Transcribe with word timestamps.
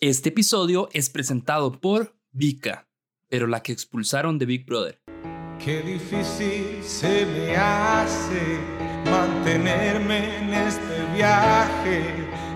Este 0.00 0.28
episodio 0.28 0.88
es 0.92 1.10
presentado 1.10 1.72
por 1.72 2.14
Vika, 2.30 2.88
pero 3.28 3.48
la 3.48 3.64
que 3.64 3.72
expulsaron 3.72 4.38
de 4.38 4.46
Big 4.46 4.64
Brother. 4.64 5.00
Qué 5.58 5.82
difícil 5.82 6.84
se 6.84 7.26
me 7.26 7.56
hace 7.56 8.60
mantenerme 9.10 10.38
en 10.38 10.54
este 10.54 11.04
viaje 11.16 12.04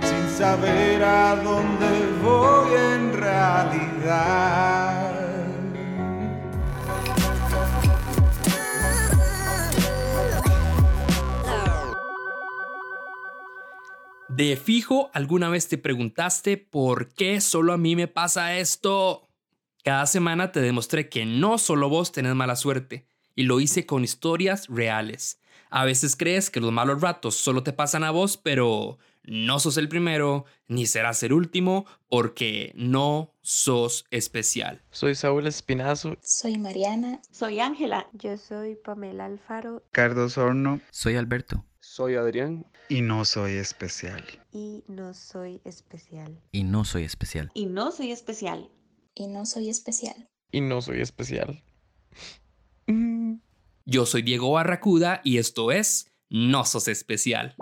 sin 0.03 0.39
saber 0.39 1.03
a 1.03 1.35
dónde 1.35 2.07
voy 2.23 2.75
en 2.75 3.13
realidad. 3.13 5.02
De 14.43 14.57
fijo, 14.57 15.09
¿alguna 15.15 15.49
vez 15.51 15.69
te 15.69 15.79
preguntaste 15.79 16.57
por 16.57 17.15
qué 17.15 17.41
solo 17.41 17.73
a 17.73 17.79
mí 17.79 17.95
me 17.95 18.09
pasa 18.09 18.59
esto? 18.59 19.29
Cada 19.85 20.05
semana 20.07 20.51
te 20.51 20.61
demostré 20.61 21.09
que 21.09 21.25
no 21.25 21.59
solo 21.59 21.89
vos 21.89 22.11
tenés 22.11 22.35
mala 22.35 22.57
suerte, 22.57 23.07
y 23.37 23.45
lo 23.45 23.61
hice 23.61 23.87
con 23.87 24.03
historias 24.03 24.67
reales. 24.67 25.41
A 25.71 25.85
veces 25.85 26.17
crees 26.17 26.51
que 26.51 26.59
los 26.59 26.73
malos 26.73 27.01
ratos 27.01 27.37
solo 27.37 27.63
te 27.63 27.73
pasan 27.73 28.03
a 28.03 28.11
vos, 28.11 28.37
pero 28.37 28.99
no 29.23 29.61
sos 29.61 29.77
el 29.77 29.89
primero, 29.89 30.45
ni 30.67 30.87
serás 30.87 31.23
el 31.23 31.35
último, 31.35 31.87
porque 32.09 32.73
no 32.75 33.37
sos 33.43 34.07
especial. 34.11 34.83
Soy 34.91 35.15
Saúl 35.15 35.47
Espinazo. 35.47 36.17
Soy 36.21 36.59
Mariana. 36.59 37.21
Soy 37.31 37.61
Ángela. 37.61 38.09
Yo 38.13 38.37
soy 38.37 38.75
Pamela 38.75 39.27
Alfaro. 39.27 39.85
Carlos 39.93 40.37
Horno. 40.37 40.81
Soy 40.91 41.15
Alberto. 41.15 41.65
Soy 41.79 42.17
Adrián. 42.17 42.67
Y 42.93 43.01
no 43.01 43.25
soy 43.25 43.53
especial. 43.53 44.23
Y 44.53 44.85
no 44.87 45.15
soy 45.15 45.63
especial. 45.65 46.39
Y 46.53 46.65
no 46.65 46.85
soy 46.85 47.05
especial. 47.05 47.51
Y 47.55 47.65
no 47.65 47.91
soy 47.91 48.13
especial. 48.13 48.71
Y 49.15 49.29
no 49.29 49.47
soy 49.47 49.71
especial. 49.71 50.29
Y 50.51 50.61
no 50.61 50.83
soy 50.83 51.01
especial. 51.01 51.65
Yo 53.87 54.05
soy 54.05 54.21
Diego 54.21 54.53
Barracuda 54.53 55.23
y 55.25 55.39
esto 55.39 55.73
es 55.73 56.13
No 56.29 56.67
Sos 56.67 56.87
Especial. 56.87 57.57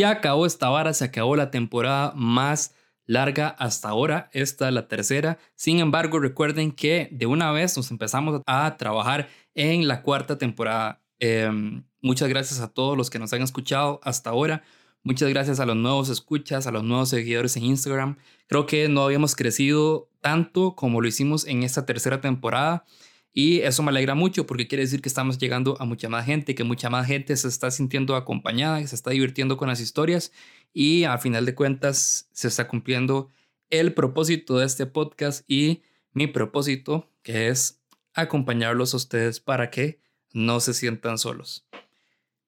Se 0.00 0.06
acabó 0.06 0.46
esta 0.46 0.70
vara, 0.70 0.94
se 0.94 1.04
acabó 1.04 1.36
la 1.36 1.50
temporada 1.50 2.14
más 2.16 2.74
larga 3.04 3.48
hasta 3.48 3.90
ahora. 3.90 4.30
Esta 4.32 4.68
es 4.68 4.72
la 4.72 4.88
tercera. 4.88 5.36
Sin 5.56 5.78
embargo, 5.78 6.18
recuerden 6.18 6.72
que 6.72 7.10
de 7.12 7.26
una 7.26 7.52
vez 7.52 7.76
nos 7.76 7.90
empezamos 7.90 8.40
a 8.46 8.78
trabajar 8.78 9.28
en 9.54 9.86
la 9.88 10.00
cuarta 10.00 10.38
temporada. 10.38 11.02
Em, 11.18 11.84
muchas 12.00 12.30
gracias 12.30 12.60
a 12.60 12.72
todos 12.72 12.96
los 12.96 13.10
que 13.10 13.18
nos 13.18 13.30
han 13.34 13.42
escuchado 13.42 14.00
hasta 14.02 14.30
ahora. 14.30 14.62
Muchas 15.02 15.28
gracias 15.28 15.60
a 15.60 15.66
los 15.66 15.76
nuevos 15.76 16.08
escuchas, 16.08 16.66
a 16.66 16.70
los 16.70 16.82
nuevos 16.82 17.10
seguidores 17.10 17.58
en 17.58 17.64
Instagram. 17.64 18.16
Creo 18.46 18.64
que 18.64 18.88
no 18.88 19.02
habíamos 19.02 19.36
crecido 19.36 20.08
tanto 20.22 20.76
como 20.76 21.02
lo 21.02 21.08
hicimos 21.08 21.46
en 21.46 21.62
esta 21.62 21.84
tercera 21.84 22.22
temporada. 22.22 22.86
Y 23.32 23.60
eso 23.60 23.82
me 23.82 23.90
alegra 23.90 24.14
mucho 24.14 24.46
porque 24.46 24.66
quiere 24.66 24.82
decir 24.82 25.00
que 25.00 25.08
estamos 25.08 25.38
llegando 25.38 25.76
a 25.80 25.84
mucha 25.84 26.08
más 26.08 26.26
gente, 26.26 26.54
que 26.54 26.64
mucha 26.64 26.90
más 26.90 27.06
gente 27.06 27.36
se 27.36 27.48
está 27.48 27.70
sintiendo 27.70 28.16
acompañada, 28.16 28.80
que 28.80 28.88
se 28.88 28.96
está 28.96 29.10
divirtiendo 29.10 29.56
con 29.56 29.68
las 29.68 29.80
historias 29.80 30.32
y 30.72 31.04
al 31.04 31.20
final 31.20 31.46
de 31.46 31.54
cuentas 31.54 32.28
se 32.32 32.48
está 32.48 32.66
cumpliendo 32.66 33.28
el 33.70 33.94
propósito 33.94 34.58
de 34.58 34.66
este 34.66 34.86
podcast 34.86 35.48
y 35.48 35.82
mi 36.12 36.26
propósito, 36.26 37.08
que 37.22 37.48
es 37.48 37.80
acompañarlos 38.14 38.94
a 38.94 38.96
ustedes 38.96 39.38
para 39.38 39.70
que 39.70 40.00
no 40.32 40.58
se 40.58 40.74
sientan 40.74 41.18
solos. 41.18 41.66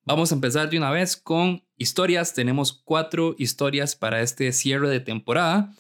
Vamos 0.04 0.32
a 0.32 0.34
empezar 0.34 0.68
de 0.68 0.78
una 0.78 0.90
vez 0.90 1.16
con 1.16 1.62
historias. 1.76 2.34
Tenemos 2.34 2.72
cuatro 2.72 3.36
historias 3.38 3.94
para 3.94 4.20
este 4.20 4.50
cierre 4.52 4.88
de 4.88 4.98
temporada. 4.98 5.72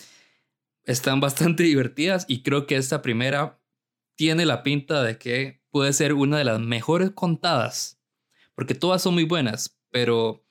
Están 0.84 1.20
bastante 1.20 1.62
divertidas 1.64 2.24
y 2.28 2.42
creo 2.42 2.66
que 2.66 2.76
esta 2.76 3.02
primera 3.02 3.58
tiene 4.16 4.46
la 4.46 4.62
pinta 4.62 5.02
de 5.02 5.18
que 5.18 5.62
puede 5.70 5.92
ser 5.92 6.14
una 6.14 6.38
de 6.38 6.44
las 6.44 6.60
mejores 6.60 7.10
contadas, 7.10 8.00
porque 8.54 8.74
todas 8.74 9.02
son 9.02 9.14
muy 9.14 9.24
buenas, 9.24 9.78
pero 9.90 10.44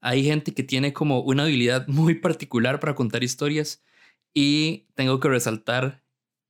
hay 0.00 0.24
gente 0.24 0.52
que 0.52 0.62
tiene 0.62 0.92
como 0.92 1.20
una 1.20 1.44
habilidad 1.44 1.86
muy 1.86 2.16
particular 2.16 2.80
para 2.80 2.94
contar 2.94 3.22
historias 3.22 3.82
y 4.34 4.88
tengo 4.94 5.20
que 5.20 5.28
resaltar 5.28 6.02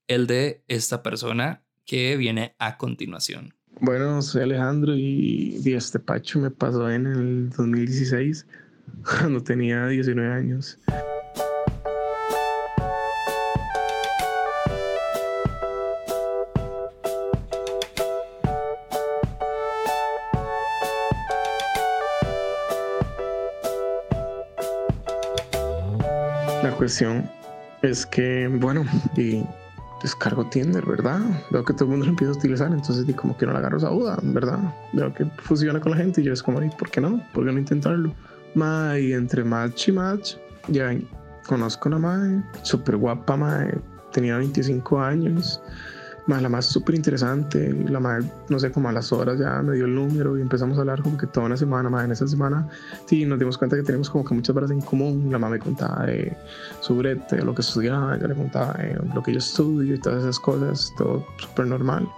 el 0.08 0.26
de 0.26 0.64
esta 0.68 1.02
persona 1.02 1.64
que 1.84 2.16
viene 2.16 2.54
a 2.58 2.78
continuación. 2.78 3.54
Bueno, 3.80 4.22
soy 4.22 4.42
Alejandro 4.42 4.94
y, 4.96 5.60
este 5.64 5.98
Pacho 5.98 6.38
me 6.38 6.50
pasó 6.50 6.90
en 6.90 7.06
el 7.06 7.50
2016 7.50 8.46
cuando 9.04 9.42
tenía 9.42 9.86
19 9.86 10.32
años. 10.32 10.78
Cuestión 26.82 27.30
es 27.82 28.04
que, 28.04 28.48
bueno, 28.48 28.84
y 29.16 29.44
descargo 30.02 30.44
Tinder, 30.46 30.84
¿verdad? 30.84 31.20
Veo 31.52 31.64
que 31.64 31.72
todo 31.74 31.84
el 31.84 31.90
mundo 31.92 32.06
lo 32.06 32.10
empieza 32.10 32.32
a 32.32 32.36
utilizar, 32.36 32.72
entonces 32.72 33.06
di 33.06 33.14
como 33.14 33.36
que 33.36 33.46
no 33.46 33.52
la 33.52 33.60
agarro 33.60 33.76
esa 33.76 33.90
duda, 33.90 34.18
¿verdad? 34.20 34.58
Veo 34.92 35.14
que 35.14 35.24
funciona 35.44 35.78
con 35.78 35.92
la 35.92 35.98
gente 35.98 36.20
y 36.20 36.24
yo 36.24 36.32
es 36.32 36.42
como, 36.42 36.58
¿por 36.76 36.90
qué 36.90 37.00
no? 37.00 37.22
¿Por 37.32 37.46
qué 37.46 37.52
no 37.52 37.58
intentarlo? 37.60 38.12
Ma, 38.56 38.98
y 38.98 39.12
entre 39.12 39.44
match 39.44 39.90
y 39.90 39.92
match, 39.92 40.34
ya 40.66 40.92
conozco 41.46 41.88
a 41.88 41.90
una 41.90 41.98
madre, 42.00 42.42
súper 42.62 42.96
guapa, 42.96 43.36
madre, 43.36 43.78
tenía 44.12 44.36
25 44.38 45.00
años, 45.00 45.62
la 46.40 46.48
más 46.48 46.66
súper 46.66 46.94
interesante, 46.94 47.72
la 47.88 48.00
más, 48.00 48.24
no 48.48 48.58
sé, 48.58 48.70
como 48.70 48.88
a 48.88 48.92
las 48.92 49.12
horas 49.12 49.38
ya 49.38 49.60
me 49.62 49.74
dio 49.74 49.84
el 49.84 49.94
número 49.94 50.38
y 50.38 50.40
empezamos 50.40 50.78
a 50.78 50.80
hablar 50.82 51.02
como 51.02 51.18
que 51.18 51.26
toda 51.26 51.46
una 51.46 51.56
semana, 51.56 51.90
más 51.90 52.04
en 52.04 52.12
esa 52.12 52.26
semana, 52.26 52.68
sí, 53.06 53.24
nos 53.24 53.38
dimos 53.38 53.58
cuenta 53.58 53.76
que 53.76 53.82
tenemos 53.82 54.08
como 54.08 54.24
que 54.24 54.34
muchas 54.34 54.54
cosas 54.54 54.70
en 54.70 54.80
común, 54.80 55.28
la 55.30 55.38
mamá 55.38 55.54
me 55.54 55.58
contaba 55.58 56.06
de 56.06 56.36
su 56.80 56.96
brete, 56.96 57.42
lo 57.42 57.54
que 57.54 57.62
estudiaba, 57.62 58.18
yo 58.18 58.28
le 58.28 58.34
contaba 58.34 58.76
lo 59.14 59.22
que 59.22 59.32
yo 59.32 59.38
estudio 59.38 59.94
y 59.94 59.98
todas 59.98 60.22
esas 60.22 60.38
cosas, 60.38 60.92
todo 60.96 61.26
súper 61.38 61.66
normal. 61.66 62.08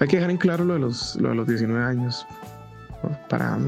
Hay 0.00 0.08
que 0.08 0.16
dejar 0.16 0.30
en 0.30 0.38
claro 0.38 0.64
lo 0.64 0.74
de 0.74 0.80
los, 0.80 1.16
lo 1.16 1.28
de 1.28 1.34
los 1.36 1.46
19 1.46 1.82
años 1.84 2.26
para, 3.28 3.58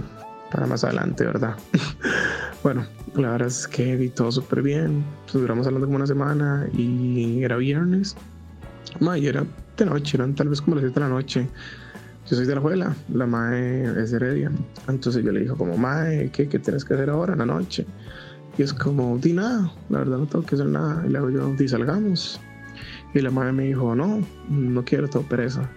para 0.51 0.67
más 0.67 0.83
adelante, 0.85 1.25
¿verdad? 1.25 1.55
bueno, 2.63 2.85
la 3.15 3.31
verdad 3.31 3.49
es 3.49 3.69
que 3.69 3.97
vi 3.97 4.09
todo 4.09 4.33
súper 4.33 4.63
bien, 4.63 5.05
pues 5.25 5.35
duramos 5.35 5.67
hablando 5.67 5.87
como 5.87 5.97
una 5.97 6.07
semana 6.07 6.67
y 6.73 7.43
era 7.43 7.57
viernes. 7.57 8.17
Ma, 9.01 9.19
y 9.19 9.27
era 9.27 9.45
de 9.85 9.91
noche, 9.91 10.17
eran 10.17 10.35
tal 10.35 10.49
vez 10.49 10.61
como 10.61 10.77
las 10.77 10.83
7 10.85 10.95
de 10.95 11.01
la 11.01 11.09
noche. 11.09 11.49
Yo 12.29 12.37
soy 12.37 12.47
de 12.47 12.55
la 12.55 12.61
juela, 12.61 12.97
la 13.13 13.27
mae 13.27 13.85
es 14.03 14.13
Heredia. 14.13 14.51
Entonces 14.89 15.25
yo 15.25 15.31
le 15.31 15.41
digo 15.41 15.57
como, 15.57 15.77
mae, 15.77 16.31
¿qué, 16.31 16.49
¿qué 16.49 16.59
tienes 16.59 16.85
que 16.85 16.95
hacer 16.95 17.09
ahora 17.11 17.35
en 17.35 17.39
la 17.39 17.47
noche? 17.47 17.87
Y 18.59 18.63
es 18.63 18.73
como, 18.73 19.19
di 19.19 19.33
nada, 19.33 19.71
la 19.91 19.99
verdad 19.99 20.19
no 20.19 20.27
tengo 20.27 20.45
que 20.45 20.55
hacer 20.55 20.67
nada. 20.67 21.05
Y 21.07 21.11
le 21.11 21.19
yo, 21.19 21.55
di 21.55 21.69
salgamos. 21.69 22.41
Y 23.15 23.21
la 23.21 23.31
madre 23.31 23.53
me 23.53 23.65
dijo, 23.65 23.95
no, 23.95 24.21
no 24.49 24.85
quiero, 24.85 25.09
todo 25.09 25.23
pereza. 25.23 25.69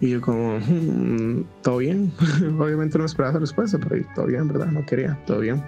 Y 0.00 0.10
yo 0.10 0.20
como, 0.20 0.58
mm, 0.58 1.44
todo 1.62 1.78
bien. 1.78 2.12
Obviamente 2.58 2.96
no 2.96 3.02
me 3.02 3.06
esperaba 3.06 3.32
esa 3.32 3.40
respuesta, 3.40 3.78
pero 3.78 4.02
todo 4.14 4.26
bien, 4.26 4.48
¿verdad? 4.48 4.68
No 4.68 4.86
quería, 4.86 5.18
todo 5.26 5.40
bien. 5.40 5.62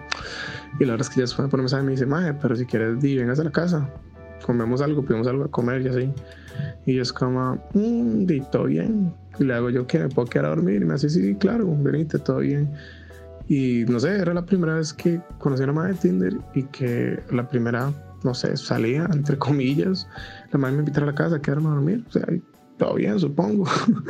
Y 0.80 0.84
la 0.84 0.92
verdad 0.92 1.06
es 1.06 1.10
que 1.10 1.16
ya 1.16 1.22
después 1.22 1.48
por 1.48 1.60
un 1.60 1.64
mensaje 1.64 1.82
me 1.82 1.92
dice, 1.92 2.06
mae, 2.06 2.32
pero 2.34 2.56
si 2.56 2.64
quieres, 2.64 3.00
di, 3.00 3.18
vengas 3.18 3.38
a 3.40 3.44
la 3.44 3.52
casa. 3.52 3.90
Comemos 4.44 4.82
algo, 4.82 5.04
pedimos 5.04 5.26
algo 5.26 5.44
a 5.44 5.50
comer 5.50 5.82
y 5.82 5.88
así. 5.88 6.12
Y 6.86 6.98
es 6.98 7.12
como, 7.12 7.62
mmm, 7.74 8.26
todo 8.50 8.64
bien. 8.64 9.12
Y 9.38 9.44
le 9.44 9.54
hago 9.54 9.70
yo 9.70 9.86
que 9.86 9.98
me 9.98 10.08
puedo 10.08 10.28
quedar 10.28 10.46
a 10.46 10.48
dormir. 10.50 10.82
Y 10.82 10.84
me 10.84 10.94
dice, 10.94 11.08
sí, 11.08 11.34
claro, 11.36 11.74
venite, 11.78 12.18
todo 12.18 12.38
bien. 12.38 12.70
Y 13.48 13.84
no 13.88 14.00
sé, 14.00 14.16
era 14.16 14.34
la 14.34 14.44
primera 14.44 14.76
vez 14.76 14.92
que 14.92 15.20
conocí 15.38 15.62
a 15.62 15.64
una 15.64 15.72
madre 15.72 15.94
de 15.94 15.98
Tinder 15.98 16.34
y 16.54 16.62
que 16.64 17.20
la 17.30 17.48
primera, 17.48 17.92
no 18.22 18.34
sé, 18.34 18.56
salía, 18.56 19.08
entre 19.12 19.38
comillas. 19.38 20.06
La 20.52 20.58
madre 20.58 20.76
me 20.76 20.80
invitó 20.80 21.02
a 21.02 21.06
la 21.06 21.14
casa 21.14 21.36
a 21.36 21.42
quedarme 21.42 21.68
a 21.68 21.72
dormir. 21.72 22.04
O 22.08 22.12
sea, 22.12 22.26
todo 22.78 22.94
bien, 22.94 23.18
supongo. 23.18 23.64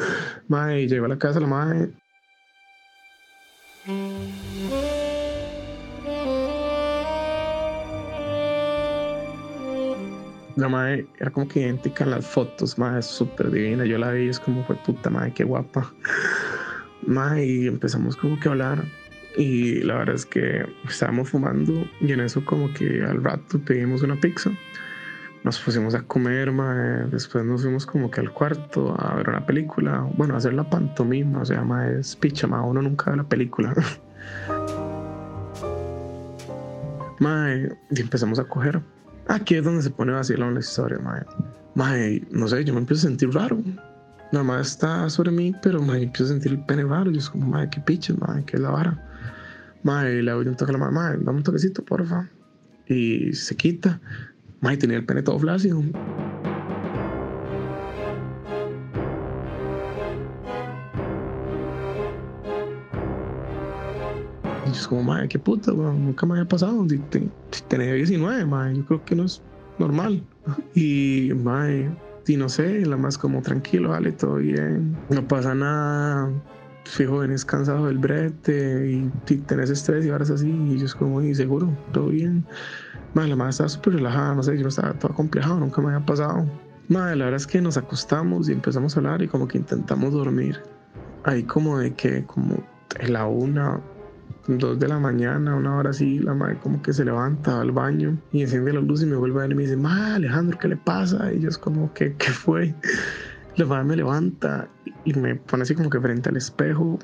madre, 0.49 0.87
llegó 0.89 1.07
a 1.07 1.09
la 1.09 1.19
casa 1.19 1.41
la 1.41 1.47
madre 1.47 1.93
La 10.57 10.69
madre 10.69 11.07
era 11.19 11.31
como 11.31 11.49
que 11.49 11.61
idéntica 11.61 12.05
en 12.05 12.11
las 12.11 12.27
fotos, 12.27 12.79
madre, 12.79 13.03
súper 13.03 13.51
divina. 13.51 13.85
Yo 13.85 13.99
la 13.99 14.13
vi, 14.13 14.29
es 14.29 14.39
como 14.39 14.65
fue 14.65 14.77
puta 14.77 15.09
madre, 15.09 15.33
qué 15.33 15.45
guapa. 15.45 15.93
Madre, 17.07 17.47
y 17.47 17.67
empezamos 17.67 18.17
como 18.17 18.39
que 18.39 18.49
a 18.49 18.53
hablar. 18.53 18.85
Y 19.37 19.81
la 19.81 19.95
verdad 19.95 20.15
es 20.15 20.27
que 20.27 20.67
estábamos 20.87 21.31
fumando 21.31 21.89
y 22.01 22.13
en 22.13 22.21
eso 22.21 22.45
como 22.45 22.73
que 22.75 23.03
al 23.03 23.25
rato 23.25 23.59
pedimos 23.61 24.03
una 24.03 24.21
pizza. 24.21 24.51
Nos 25.43 25.59
pusimos 25.59 25.95
a 25.95 26.03
comer, 26.03 26.53
mae. 26.53 27.07
después 27.11 27.45
nos 27.45 27.63
fuimos 27.63 27.87
como 27.87 28.11
que 28.11 28.21
al 28.21 28.33
cuarto 28.33 28.95
a 29.01 29.17
ver 29.17 29.29
una 29.29 29.45
película. 29.45 30.07
Bueno, 30.17 30.35
a 30.35 30.37
hacer 30.37 30.53
la 30.53 30.69
pantomima, 30.69 31.41
o 31.41 31.45
sea, 31.45 31.63
mae, 31.63 31.99
es 31.99 32.15
picha, 32.15 32.47
mae, 32.47 32.61
uno 32.61 32.83
nunca 32.83 33.11
ve 33.11 33.17
la 33.17 33.25
película. 33.25 33.75
mae, 37.19 37.71
y 37.91 38.01
empezamos 38.01 38.39
a 38.39 38.45
coger. 38.45 38.81
Aquí 39.29 39.55
es 39.55 39.65
donde 39.65 39.83
se 39.83 39.91
pone 39.91 40.13
vacilón 40.13 40.55
la 40.55 40.61
historia, 40.61 40.99
mae. 40.99 41.23
Mae, 41.75 42.27
no 42.31 42.49
sé, 42.49 42.65
yo 42.65 42.75
me 42.75 42.81
empiezo 42.81 43.07
a 43.07 43.11
sentir 43.11 43.31
raro. 43.33 43.63
Nada 44.33 44.45
más 44.45 44.69
está 44.69 45.09
sobre 45.09 45.31
mí, 45.31 45.55
pero 45.63 45.81
mae, 45.81 46.03
empiezo 46.03 46.25
a 46.25 46.29
sentir 46.29 46.53
el 46.53 46.65
pene 46.65 46.85
raro. 46.85 47.11
Yo 47.11 47.19
es 47.19 47.31
como, 47.31 47.47
mae, 47.47 47.69
qué 47.71 47.81
piches, 47.81 48.19
mae, 48.19 48.45
qué 48.45 48.57
es 48.57 48.63
la 48.63 48.71
vara. 48.71 49.09
Mae, 49.83 50.23
le 50.23 50.31
doy 50.31 50.47
un 50.47 50.57
toque 50.57 50.73
a 50.73 50.79
la 50.79 50.79
madre, 50.79 50.95
mae, 50.95 51.25
dame 51.25 51.39
un 51.39 51.43
toquecito, 51.43 51.85
porfa. 51.85 52.29
Y 52.87 53.33
se 53.33 53.57
quita. 53.57 54.01
Mae, 54.61 54.77
tenía 54.77 54.99
el 54.99 55.07
pene 55.07 55.23
todo 55.23 55.39
flácido. 55.39 55.83
Es 64.81 64.87
como, 64.89 65.03
madre, 65.03 65.29
qué 65.29 65.39
puta, 65.39 65.73
weón, 65.73 66.05
nunca 66.05 66.27
me 66.27 66.35
había 66.35 66.49
pasado. 66.49 66.87
Si, 66.89 66.99
te- 66.99 67.29
si 67.51 67.63
tenía 67.69 67.93
19, 67.95 68.45
madre, 68.47 68.77
yo 68.77 68.85
creo 68.87 69.05
que 69.05 69.15
no 69.17 69.25
es 69.25 69.43
normal. 69.79 70.23
Y, 70.75 71.31
madre, 71.37 71.91
y 72.27 72.37
no 72.37 72.49
sé, 72.49 72.85
la 72.87 72.97
más 72.97 73.17
como 73.19 73.43
tranquilo, 73.43 73.91
vale, 73.91 74.13
todo 74.13 74.37
bien. 74.37 74.97
No 75.11 75.27
pasa 75.29 75.55
nada. 75.55 76.31
Fijo, 76.85 77.19
venís 77.19 77.45
cansado 77.45 77.87
del 77.87 77.99
brete 77.99 78.91
y, 78.91 79.11
y 79.33 79.37
tenés 79.39 79.71
estrés 79.71 80.05
y 80.05 80.11
ahora 80.11 80.25
es 80.25 80.31
así. 80.31 80.49
Y 80.51 80.79
yo 80.79 80.87
es 80.87 80.95
como, 80.97 81.23
y 81.23 81.33
seguro, 81.35 81.69
todo 81.93 82.09
bien. 82.09 82.45
Madre, 83.15 83.31
la 83.31 83.37
madre 83.37 83.51
estaba 83.51 83.69
súper 83.69 83.95
relajada, 83.95 84.35
no 84.35 84.43
sé, 84.43 84.59
yo 84.59 84.67
estaba 84.67 84.93
todo 84.95 85.15
complejado, 85.15 85.61
nunca 85.61 85.81
me 85.81 85.89
había 85.95 86.05
pasado. 86.05 86.45
Madre, 86.89 87.15
la 87.17 87.27
verdad 87.27 87.37
es 87.41 87.47
que 87.47 87.61
nos 87.61 87.77
acostamos 87.77 88.49
y 88.49 88.53
empezamos 88.53 88.97
a 88.97 89.01
hablar 89.01 89.23
y 89.23 89.29
como 89.29 89.47
que 89.47 89.59
intentamos 89.59 90.13
dormir. 90.13 90.59
Ahí 91.25 91.45
como 91.45 91.79
de 91.79 91.93
que, 91.95 92.25
como 92.25 92.57
la 93.07 93.27
una, 93.27 93.81
dos 94.47 94.79
de 94.79 94.89
la 94.89 94.99
mañana, 94.99 95.55
una 95.55 95.77
hora 95.77 95.91
así, 95.91 96.19
la 96.19 96.35
madre 96.35 96.59
como 96.63 96.83
que 96.83 96.93
se 96.93 97.05
levanta 97.05 97.61
al 97.61 97.71
baño 97.71 98.19
y 98.33 98.43
enciende 98.43 98.73
la 98.73 98.81
luz 98.81 99.03
y 99.03 99.07
me 99.07 99.17
vuelve 99.17 99.39
a 99.39 99.43
ver 99.43 99.53
y 99.53 99.55
me 99.55 99.63
dice, 99.63 99.77
ma, 99.77 100.17
Alejandro, 100.17 100.59
¿qué 100.59 100.69
le 100.69 100.77
pasa? 100.77 101.33
Y 101.33 101.41
yo 101.41 101.49
es 101.49 101.59
como, 101.59 101.93
¿qué, 101.95 102.15
qué 102.17 102.31
fue? 102.31 102.75
La 103.57 103.67
madre 103.67 103.85
me 103.85 103.97
levanta 103.97 104.67
y 105.05 105.13
me 105.13 105.37
pone 105.37 105.65
así 105.65 105.75
como 105.75 105.91
que 105.91 106.01
frente 106.01 106.31
al 106.31 106.39
espejo 106.39 106.99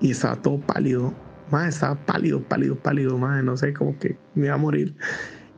y 0.00 0.12
estaba 0.12 0.36
todo 0.36 0.58
pálido. 0.60 1.12
Madre, 1.50 1.68
estaba 1.68 1.94
pálido, 1.94 2.42
pálido, 2.42 2.74
pálido, 2.76 3.18
madre, 3.18 3.42
no 3.42 3.54
sé, 3.56 3.74
como 3.74 3.98
que 3.98 4.16
me 4.34 4.46
iba 4.46 4.54
a 4.54 4.58
morir. 4.58 4.94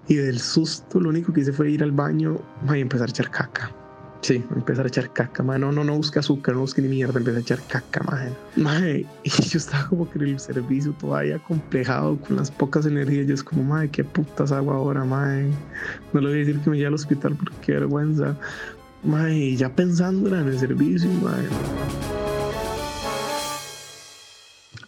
Y 0.09 0.17
del 0.17 0.41
susto, 0.41 1.01
lo 1.01 1.11
único 1.11 1.33
que 1.33 1.43
hice 1.43 1.53
fue 1.53 1.71
ir 1.71 1.85
al 1.85 1.93
baño 1.93 2.41
y 2.75 2.81
empezar 2.81 3.07
a 3.07 3.11
echar 3.11 3.31
caca. 3.31 3.71
Sí, 4.23 4.45
empezar 4.55 4.85
a 4.85 4.89
echar 4.89 5.13
caca, 5.13 5.43
madre. 5.43 5.61
No, 5.61 5.73
no, 5.73 5.83
no 5.83 5.97
busque 5.97 6.19
azúcar, 6.19 6.55
no 6.55 6.61
busque 6.61 6.83
ni 6.83 6.89
mierda, 6.89 7.19
empecé 7.19 7.39
a 7.39 7.41
echar 7.41 7.61
caca, 7.67 8.03
madre. 8.03 8.33
Madre, 8.55 9.07
y 9.25 9.31
yo 9.31 9.59
estaba 9.59 9.89
como 9.89 10.11
que 10.11 10.19
en 10.19 10.29
el 10.29 10.41
servicio 10.41 10.93
todavía 10.93 11.39
complejado 11.39 12.19
con 12.19 12.37
las 12.37 12.51
pocas 12.51 12.85
energías. 12.85 13.27
Yo 13.27 13.35
es 13.35 13.43
como, 13.43 13.65
madre, 13.65 13.89
qué 13.89 14.05
putas 14.05 14.53
hago 14.53 14.73
ahora, 14.73 15.05
madre. 15.05 15.49
No 16.13 16.21
le 16.21 16.29
voy 16.29 16.37
a 16.37 16.39
decir 16.41 16.61
que 16.61 16.71
me 16.71 16.77
lleve 16.77 16.89
al 16.89 16.95
hospital 16.95 17.37
porque 17.37 17.73
vergüenza. 17.73 18.37
Madre, 19.03 19.57
ya 19.57 19.75
pensando 19.75 20.29
en 20.37 20.49
el 20.49 20.59
servicio, 20.59 21.11
madre. 21.23 21.49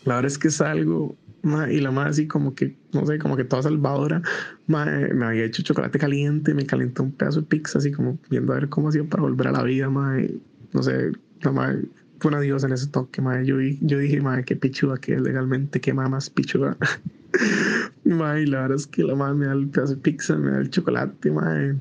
La 0.05 0.17
verdad 0.17 0.31
es 0.31 0.39
que 0.39 0.51
salgo 0.51 1.15
ma, 1.43 1.71
y 1.71 1.81
la 1.81 1.91
madre 1.91 2.11
así 2.11 2.27
como 2.27 2.55
que, 2.55 2.77
no 2.93 3.07
sé, 3.07 3.19
como 3.19 3.37
que 3.37 3.45
toda 3.45 3.63
salvadora, 3.63 4.23
ma, 4.67 4.85
me 4.87 5.25
había 5.25 5.45
hecho 5.45 5.63
chocolate 5.63 5.99
caliente, 5.99 6.55
me 6.55 6.67
calentó 6.67 7.03
un 7.03 7.13
pedazo 7.13 7.41
de 7.41 7.47
pizza, 7.47 7.79
así 7.79 7.93
como 7.93 8.19
viendo 8.31 8.53
a 8.53 8.57
ver 8.57 8.69
cómo 8.69 8.89
hacía 8.89 9.05
para 9.05 9.23
volver 9.23 9.49
a 9.49 9.53
la 9.53 9.63
vida, 9.63 9.91
ma, 9.91 10.21
y, 10.21 10.41
no 10.73 10.83
sé, 10.83 11.13
la 11.41 11.53
madre 11.53 11.85
fue 12.19 12.31
una 12.31 12.41
diosa 12.41 12.67
en 12.67 12.73
ese 12.75 12.87
toque, 12.87 13.21
ma, 13.21 13.43
yo, 13.43 13.57
yo 13.61 13.99
dije, 13.99 14.21
madre, 14.21 14.45
qué 14.45 14.57
pichuda 14.57 14.97
que 14.97 15.15
es 15.15 15.21
legalmente, 15.21 15.81
qué 15.81 15.93
más 15.93 16.31
pichuda. 16.31 16.77
ma, 18.05 18.39
y 18.39 18.47
la 18.47 18.63
verdad 18.63 18.77
es 18.77 18.87
que 18.87 19.03
la 19.03 19.15
madre 19.15 19.35
me 19.35 19.47
da 19.47 19.53
el 19.53 19.69
pedazo 19.69 19.95
de 19.95 20.01
pizza, 20.01 20.37
me 20.37 20.53
da 20.53 20.59
el 20.61 20.71
chocolate, 20.71 21.31
ma, 21.31 21.75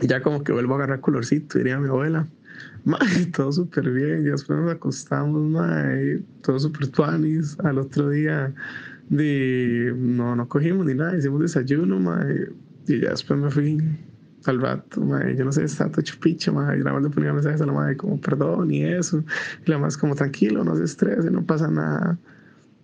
y 0.00 0.06
ya 0.06 0.22
como 0.22 0.42
que 0.42 0.52
vuelvo 0.52 0.74
a 0.74 0.76
agarrar 0.78 1.00
colorcito, 1.00 1.58
diría 1.58 1.78
mi 1.78 1.88
abuela. 1.88 2.26
Mae, 2.88 3.26
todo 3.26 3.52
súper 3.52 3.90
bien. 3.90 4.24
Ya 4.24 4.30
después 4.32 4.58
nos 4.58 4.72
acostamos, 4.72 5.42
mae, 5.42 6.22
todo 6.42 6.58
súper 6.58 6.88
tuanis. 6.88 7.58
Al 7.60 7.78
otro 7.78 8.08
día, 8.08 8.54
de, 9.10 9.92
no, 9.94 10.34
no 10.34 10.48
cogimos 10.48 10.86
ni 10.86 10.94
nada, 10.94 11.16
hicimos 11.16 11.42
desayuno, 11.42 12.00
mae, 12.00 12.48
y 12.86 13.00
ya 13.00 13.10
después 13.10 13.38
me 13.38 13.50
fui 13.50 13.78
al 14.46 14.60
rato, 14.62 15.02
mae, 15.02 15.36
yo 15.36 15.44
no 15.44 15.52
sé, 15.52 15.64
estaba 15.64 15.90
todo 15.90 16.00
hecho 16.00 16.18
picha, 16.18 16.50
mae, 16.50 16.78
y 16.78 16.78
nada 16.78 16.94
más 16.94 17.02
le 17.02 17.10
ponía 17.10 17.32
mensajes 17.34 17.60
a 17.60 17.66
la 17.66 17.72
madre 17.72 17.98
como 17.98 18.18
perdón 18.18 18.70
y 18.70 18.84
eso. 18.84 19.22
Y 19.66 19.70
la 19.70 19.76
más 19.76 19.98
como 19.98 20.14
tranquilo, 20.14 20.64
no 20.64 20.74
se 20.74 20.84
estrese, 20.84 21.30
no 21.30 21.44
pasa 21.44 21.68
nada. 21.68 22.18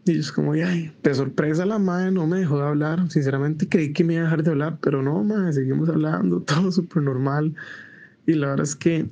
Y 0.04 0.12
yo 0.12 0.20
es 0.20 0.32
como, 0.32 0.52
ay, 0.52 0.94
de 1.02 1.14
sorpresa 1.14 1.64
la 1.64 1.78
madre 1.78 2.10
no 2.10 2.26
me 2.26 2.40
dejó 2.40 2.58
de 2.58 2.66
hablar. 2.66 3.10
Sinceramente 3.10 3.66
creí 3.70 3.94
que 3.94 4.04
me 4.04 4.14
iba 4.14 4.22
a 4.22 4.24
dejar 4.24 4.42
de 4.42 4.50
hablar, 4.50 4.78
pero 4.82 5.02
no, 5.02 5.24
madre, 5.24 5.54
seguimos 5.54 5.88
hablando, 5.88 6.40
todo 6.46 6.70
súper 6.70 7.02
normal. 7.02 7.54
Y 8.26 8.34
la 8.34 8.48
verdad 8.48 8.64
es 8.64 8.76
que, 8.76 9.08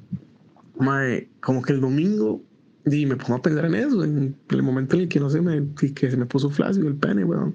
madre, 0.78 1.30
como 1.40 1.62
que 1.62 1.72
el 1.72 1.80
domingo, 1.80 2.42
y 2.84 3.06
me 3.06 3.16
pongo 3.16 3.36
a 3.36 3.42
pensar 3.42 3.64
en 3.66 3.74
eso, 3.74 4.02
en 4.04 4.36
el 4.50 4.62
momento 4.62 4.96
en 4.96 5.02
el 5.02 5.08
que 5.08 5.20
no 5.20 5.30
se 5.30 5.40
me, 5.40 5.62
que 5.74 6.10
se 6.10 6.16
me 6.16 6.26
puso 6.26 6.50
flácido 6.50 6.88
el 6.88 6.96
pene, 6.96 7.24
weón. 7.24 7.54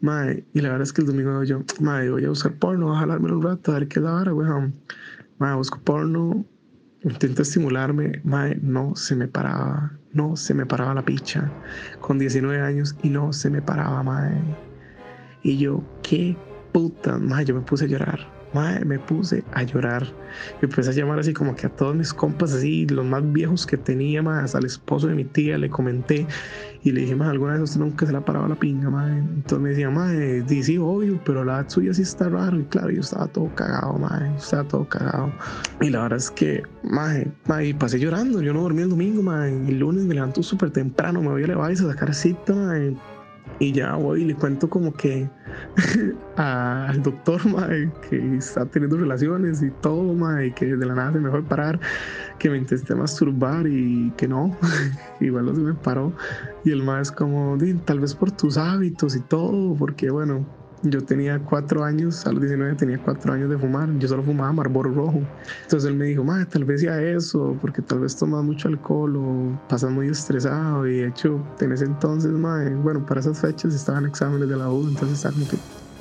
Madre, 0.00 0.44
y 0.54 0.60
la 0.60 0.68
verdad 0.68 0.82
es 0.82 0.92
que 0.92 1.00
el 1.00 1.08
domingo 1.08 1.42
yo, 1.44 1.62
madre, 1.80 2.10
voy 2.10 2.24
a 2.24 2.28
buscar 2.28 2.52
porno, 2.54 2.86
voy 2.86 2.96
a 2.96 3.00
jalármelo 3.00 3.36
un 3.38 3.42
rato, 3.42 3.72
a 3.72 3.78
ver 3.78 3.88
qué 3.88 3.98
es 3.98 4.04
la 4.04 4.12
vara, 4.12 4.34
weón. 4.34 4.74
Busco 5.38 5.78
porno, 5.80 6.44
intento 7.02 7.42
estimularme, 7.42 8.20
madre, 8.24 8.58
no 8.62 8.96
se 8.96 9.14
me 9.14 9.28
paraba, 9.28 9.92
no 10.12 10.36
se 10.36 10.54
me 10.54 10.66
paraba 10.66 10.94
la 10.94 11.04
picha 11.04 11.50
con 12.00 12.18
19 12.18 12.60
años 12.60 12.96
y 13.02 13.08
no 13.08 13.32
se 13.32 13.50
me 13.50 13.62
paraba, 13.62 14.02
madre. 14.02 14.40
Y 15.42 15.58
yo, 15.58 15.82
qué 16.02 16.36
puta, 16.72 17.18
madre, 17.18 17.46
yo 17.46 17.54
me 17.54 17.60
puse 17.60 17.84
a 17.84 17.88
llorar. 17.88 18.37
Madre, 18.54 18.84
me 18.84 18.98
puse 18.98 19.44
a 19.52 19.62
llorar. 19.62 20.06
Y 20.62 20.64
empecé 20.64 20.90
a 20.90 20.92
llamar 20.92 21.18
así 21.18 21.32
como 21.32 21.54
que 21.54 21.66
a 21.66 21.70
todos 21.70 21.94
mis 21.94 22.12
compas, 22.14 22.52
así, 22.52 22.86
los 22.86 23.04
más 23.04 23.32
viejos 23.32 23.66
que 23.66 23.76
tenía, 23.76 24.22
hasta 24.40 24.58
al 24.58 24.64
esposo 24.64 25.06
de 25.06 25.14
mi 25.14 25.24
tía, 25.24 25.58
le 25.58 25.68
comenté 25.68 26.26
y 26.82 26.92
le 26.92 27.02
dije, 27.02 27.16
madre, 27.16 27.32
alguna 27.32 27.54
vez 27.54 27.62
usted 27.62 27.80
nunca 27.80 28.06
se 28.06 28.12
le 28.12 28.18
ha 28.18 28.24
parado 28.24 28.46
la 28.48 28.54
pinga, 28.54 28.88
madre. 28.88 29.18
Entonces 29.18 29.58
me 29.60 29.68
decía, 29.70 29.90
madre, 29.90 30.44
sí, 30.62 30.78
obvio, 30.78 31.20
pero 31.24 31.44
la 31.44 31.60
edad 31.60 31.68
suya 31.68 31.92
sí 31.92 32.02
está 32.02 32.28
raro. 32.28 32.58
Y 32.58 32.64
claro, 32.64 32.90
yo 32.90 33.00
estaba 33.00 33.26
todo 33.26 33.54
cagado, 33.54 33.98
madre, 33.98 34.30
estaba 34.36 34.64
todo 34.64 34.88
cagado. 34.88 35.32
Y 35.80 35.90
la 35.90 36.02
verdad 36.02 36.18
es 36.18 36.30
que, 36.30 36.62
madre, 36.84 37.30
madre, 37.46 37.74
pasé 37.74 37.98
llorando. 37.98 38.40
Yo 38.40 38.54
no 38.54 38.62
dormí 38.62 38.82
el 38.82 38.90
domingo, 38.90 39.22
madre. 39.22 39.50
El 39.68 39.78
lunes 39.78 40.04
me 40.04 40.14
levanto 40.14 40.42
súper 40.42 40.70
temprano, 40.70 41.20
me 41.20 41.28
voy 41.28 41.44
a 41.44 41.48
levar 41.48 41.70
y 41.70 41.74
a 41.74 41.76
sacar 41.76 42.14
cita, 42.14 42.54
madre. 42.54 42.96
Y 43.60 43.72
ya 43.72 43.94
voy 43.96 44.22
y 44.22 44.24
le 44.24 44.34
cuento 44.34 44.70
como 44.70 44.92
que 44.92 45.28
al 46.36 47.02
doctor, 47.02 47.40
que 48.08 48.36
está 48.36 48.66
teniendo 48.66 48.96
relaciones 48.96 49.62
y 49.62 49.70
todo, 49.70 50.14
y 50.42 50.52
que 50.52 50.76
de 50.76 50.86
la 50.86 50.94
nada 50.94 51.12
se 51.12 51.18
me 51.18 51.30
fue 51.30 51.40
a 51.40 51.42
parar, 51.42 51.80
que 52.38 52.50
me 52.50 52.58
intenté 52.58 52.94
masturbar 52.94 53.66
y 53.66 54.12
que 54.16 54.28
no, 54.28 54.56
igual 55.20 55.46
no 55.46 55.54
se 55.54 55.60
me 55.60 55.74
paró. 55.74 56.12
Y 56.64 56.70
el 56.70 56.82
más 56.82 57.08
es 57.08 57.12
como, 57.12 57.56
"Di, 57.56 57.74
tal 57.74 58.00
vez 58.00 58.14
por 58.14 58.30
tus 58.30 58.56
hábitos 58.56 59.16
y 59.16 59.20
todo, 59.20 59.74
porque 59.74 60.10
bueno, 60.10 60.46
yo 60.82 61.02
tenía 61.02 61.38
cuatro 61.38 61.84
años, 61.84 62.26
a 62.26 62.32
los 62.32 62.40
19 62.40 62.74
tenía 62.74 62.98
cuatro 62.98 63.32
años 63.32 63.50
de 63.50 63.58
fumar, 63.58 63.88
yo 63.98 64.08
solo 64.08 64.22
fumaba 64.22 64.52
Marlboro 64.52 64.92
rojo. 64.92 65.22
Entonces 65.62 65.90
él 65.90 65.96
me 65.96 66.06
dijo, 66.06 66.24
madre, 66.24 66.46
tal 66.46 66.64
vez 66.64 66.80
sea 66.80 67.00
eso, 67.02 67.56
porque 67.60 67.82
tal 67.82 68.00
vez 68.00 68.16
tomas 68.16 68.44
mucho 68.44 68.68
alcohol 68.68 69.16
o 69.16 69.60
pasas 69.68 69.90
muy 69.90 70.08
estresado. 70.08 70.86
Y 70.86 70.98
de 70.98 71.08
hecho, 71.08 71.40
en 71.60 71.72
ese 71.72 71.84
entonces, 71.84 72.30
madre, 72.32 72.74
bueno, 72.74 73.04
para 73.04 73.20
esas 73.20 73.40
fechas 73.40 73.74
estaban 73.74 74.06
exámenes 74.06 74.48
de 74.48 74.56
la 74.56 74.70
U, 74.70 74.88
entonces 74.88 75.16
estaba 75.16 75.34
como 75.34 75.48
que 75.48 75.56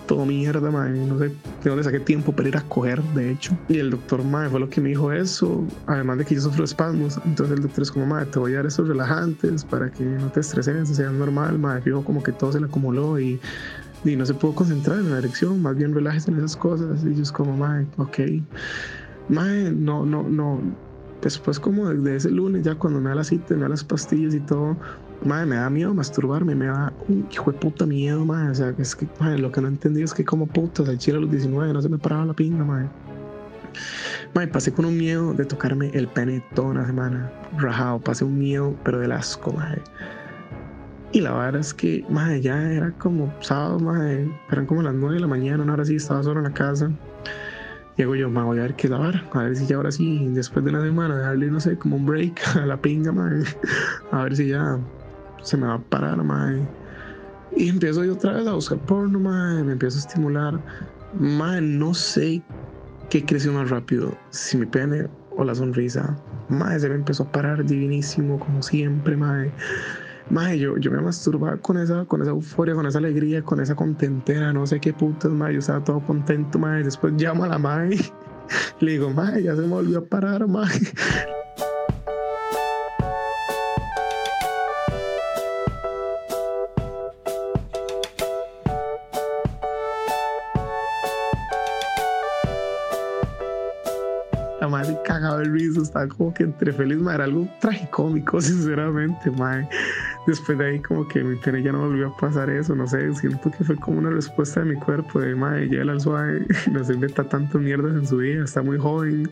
todo 0.07 0.25
mierda, 0.25 0.71
madre, 0.71 1.05
no 1.05 1.19
sé 1.19 1.25
de 1.25 1.69
dónde 1.69 1.83
saqué 1.83 1.99
tiempo 1.99 2.31
para 2.31 2.47
ir 2.47 2.57
a 2.57 2.61
coger, 2.61 3.03
de 3.13 3.31
hecho. 3.31 3.55
Y 3.67 3.77
el 3.77 3.91
doctor, 3.91 4.23
madre, 4.23 4.49
fue 4.49 4.59
lo 4.59 4.69
que 4.69 4.81
me 4.81 4.89
dijo 4.89 5.11
eso, 5.11 5.63
además 5.85 6.17
de 6.19 6.25
que 6.25 6.35
yo 6.35 6.41
sufro 6.41 6.63
espasmos. 6.63 7.19
Entonces 7.25 7.57
el 7.57 7.63
doctor 7.63 7.83
es 7.83 7.91
como, 7.91 8.05
madre, 8.05 8.27
te 8.27 8.39
voy 8.39 8.53
a 8.53 8.57
dar 8.57 8.65
estos 8.65 8.87
relajantes 8.87 9.65
para 9.65 9.91
que 9.91 10.03
no 10.03 10.31
te 10.31 10.39
estreses, 10.39 10.87
sea 10.89 11.09
normal, 11.11 11.59
madre, 11.59 11.81
fijo 11.81 12.03
como 12.03 12.23
que 12.23 12.31
todo 12.31 12.53
se 12.53 12.59
le 12.59 12.67
acumuló 12.67 13.19
y 13.19 13.39
y 14.03 14.15
no 14.15 14.25
se 14.25 14.33
pudo 14.33 14.55
concentrar 14.55 14.99
en 14.99 15.11
la 15.11 15.17
erección, 15.17 15.61
más 15.61 15.75
bien 15.75 15.93
relájese 15.93 16.31
en 16.31 16.37
esas 16.37 16.55
cosas. 16.55 17.03
Y 17.03 17.15
yo 17.15 17.23
es 17.23 17.31
como, 17.31 17.55
mae, 17.55 17.85
ok. 17.97 18.19
Mae, 19.29 19.71
no, 19.71 20.05
no, 20.05 20.23
no. 20.23 20.59
Después 21.21 21.59
como 21.59 21.89
desde 21.89 22.15
ese 22.15 22.31
lunes, 22.31 22.63
ya 22.63 22.75
cuando 22.75 23.01
me 23.01 23.09
da 23.09 23.15
la 23.15 23.23
cita, 23.23 23.55
me 23.55 23.61
da 23.61 23.69
las 23.69 23.83
pastillas 23.83 24.35
y 24.35 24.39
todo, 24.39 24.77
mae, 25.25 25.45
me 25.45 25.55
da 25.55 25.69
miedo 25.69 25.93
masturbarme, 25.93 26.53
me 26.53 26.67
da 26.67 26.93
un 27.07 27.27
hijo 27.31 27.51
de 27.51 27.57
puta 27.57 27.85
miedo, 27.85 28.23
mae. 28.23 28.49
O 28.49 28.55
sea, 28.55 28.73
es 28.77 28.95
que, 28.95 29.07
mae, 29.19 29.37
lo 29.37 29.51
que 29.51 29.61
no 29.61 29.67
entendí 29.67 30.03
es 30.03 30.13
que 30.13 30.23
como 30.23 30.45
putas, 30.45 30.87
al 30.87 30.97
chile 30.97 31.17
a 31.17 31.21
los 31.21 31.31
19 31.31 31.73
no 31.73 31.81
se 31.81 31.89
me 31.89 31.97
paraba 31.97 32.25
la 32.25 32.33
pinga, 32.33 32.63
mae. 32.63 32.87
Mae, 34.33 34.47
pasé 34.47 34.71
con 34.71 34.85
un 34.85 34.97
miedo 34.97 35.33
de 35.33 35.45
tocarme 35.45 35.89
el 35.93 36.07
pene 36.07 36.43
toda 36.53 36.69
una 36.69 36.85
semana, 36.85 37.31
rajado, 37.57 37.99
pasé 37.99 38.23
un 38.23 38.37
miedo, 38.37 38.75
pero 38.83 38.99
del 38.99 39.11
asco, 39.11 39.51
mae. 39.53 39.81
Y 41.17 41.21
la 41.21 41.33
verdad 41.33 41.61
es 41.61 41.73
que, 41.73 42.05
madre, 42.09 42.41
ya 42.41 42.71
era 42.71 42.91
como 42.91 43.33
sábado, 43.39 43.79
madre, 43.79 44.29
eran 44.51 44.67
como 44.67 44.83
las 44.83 44.93
9 44.93 45.15
de 45.15 45.21
la 45.21 45.25
mañana, 45.25 45.65
ahora 45.67 45.83
sí 45.83 45.95
estaba 45.95 46.21
solo 46.21 46.41
en 46.41 46.43
la 46.43 46.53
casa. 46.53 46.91
Llego 47.95 48.13
yo, 48.13 48.29
madre, 48.29 48.45
voy 48.45 48.59
a 48.59 48.61
ver 48.61 48.75
qué 48.75 48.85
es 48.85 48.91
la 48.91 48.97
a 49.33 49.43
ver 49.43 49.55
si 49.55 49.65
ya 49.65 49.77
ahora 49.77 49.91
sí, 49.91 50.27
después 50.27 50.63
de 50.63 50.69
una 50.69 50.83
semana, 50.83 51.15
darle, 51.15 51.47
no 51.47 51.59
sé, 51.59 51.75
como 51.75 51.95
un 51.95 52.05
break 52.05 52.39
a 52.55 52.67
la 52.67 52.79
pinga, 52.79 53.11
madre, 53.11 53.45
a 54.11 54.25
ver 54.25 54.35
si 54.35 54.49
ya 54.49 54.77
se 55.41 55.57
me 55.57 55.65
va 55.65 55.73
a 55.73 55.79
parar, 55.79 56.23
madre. 56.23 56.61
Y 57.55 57.69
empiezo 57.69 58.05
yo 58.05 58.13
otra 58.13 58.33
vez 58.33 58.45
a 58.45 58.53
buscar 58.53 58.77
porno, 58.77 59.19
madre, 59.19 59.63
me 59.63 59.71
empiezo 59.71 59.97
a 59.97 60.01
estimular. 60.01 60.59
Madre, 61.19 61.61
no 61.61 61.95
sé 61.95 62.43
qué 63.09 63.25
creció 63.25 63.51
más 63.53 63.71
rápido, 63.71 64.15
si 64.29 64.55
mi 64.55 64.67
pene 64.67 65.07
o 65.35 65.43
la 65.43 65.55
sonrisa. 65.55 66.15
Madre, 66.47 66.79
se 66.79 66.89
me 66.89 66.95
empezó 66.95 67.23
a 67.23 67.31
parar 67.31 67.65
divinísimo, 67.65 68.37
como 68.37 68.61
siempre, 68.61 69.17
madre. 69.17 69.51
Madre, 70.29 70.59
yo, 70.59 70.77
yo 70.77 70.91
me 70.91 70.99
masturbaba 70.99 71.55
con 71.57 71.77
esa, 71.77 72.03
con 72.03 72.21
esa 72.21 72.31
euforia, 72.31 72.75
con 72.75 72.85
esa 72.85 72.97
alegría, 72.97 73.41
con 73.41 73.61
esa 73.61 73.75
contentera, 73.75 74.51
no 74.51 74.67
sé 74.67 74.81
qué 74.81 74.91
putas, 74.91 75.31
madre. 75.31 75.53
Yo 75.53 75.59
estaba 75.59 75.81
todo 75.81 76.01
contento, 76.01 76.59
madre. 76.59 76.83
Después 76.83 77.13
llamo 77.13 77.45
a 77.45 77.47
la 77.47 77.57
madre. 77.57 77.97
Le 78.81 78.91
digo, 78.91 79.09
madre, 79.09 79.43
ya 79.43 79.55
se 79.55 79.61
me 79.61 79.67
volvió 79.67 79.99
a 79.99 80.05
parar, 80.05 80.45
madre. 80.47 80.79
La 94.59 94.67
madre 94.67 94.97
cagaba 95.05 95.41
el 95.41 95.53
riso, 95.53 95.83
estaba 95.83 96.07
como 96.09 96.33
que 96.33 96.43
entre 96.43 96.73
feliz, 96.73 96.97
madre, 96.97 97.15
era 97.15 97.23
algo 97.23 97.47
tragicómico, 97.61 98.41
sinceramente, 98.41 99.31
madre. 99.31 99.69
Después 100.27 100.57
de 100.57 100.65
ahí, 100.65 100.79
como 100.81 101.07
que 101.07 101.23
mi 101.23 101.37
pene 101.37 101.63
ya 101.63 101.71
no 101.71 101.79
volvió 101.79 102.09
a 102.09 102.17
pasar 102.17 102.49
eso, 102.49 102.75
no 102.75 102.85
sé, 102.85 103.13
siento 103.15 103.49
que 103.49 103.63
fue 103.63 103.77
como 103.77 103.99
una 103.99 104.09
respuesta 104.09 104.59
de 104.59 104.73
mi 104.73 104.75
cuerpo, 104.75 105.21
de 105.21 105.33
madre, 105.33 105.67
llega 105.67 105.89
al 105.89 106.01
suave, 106.01 106.45
no 106.71 106.83
se 106.83 106.93
inventa 106.93 107.23
tantas 107.23 107.61
mierdas 107.61 107.95
en 107.95 108.05
su 108.05 108.17
vida, 108.17 108.43
está 108.43 108.61
muy 108.61 108.77
joven, 108.77 109.29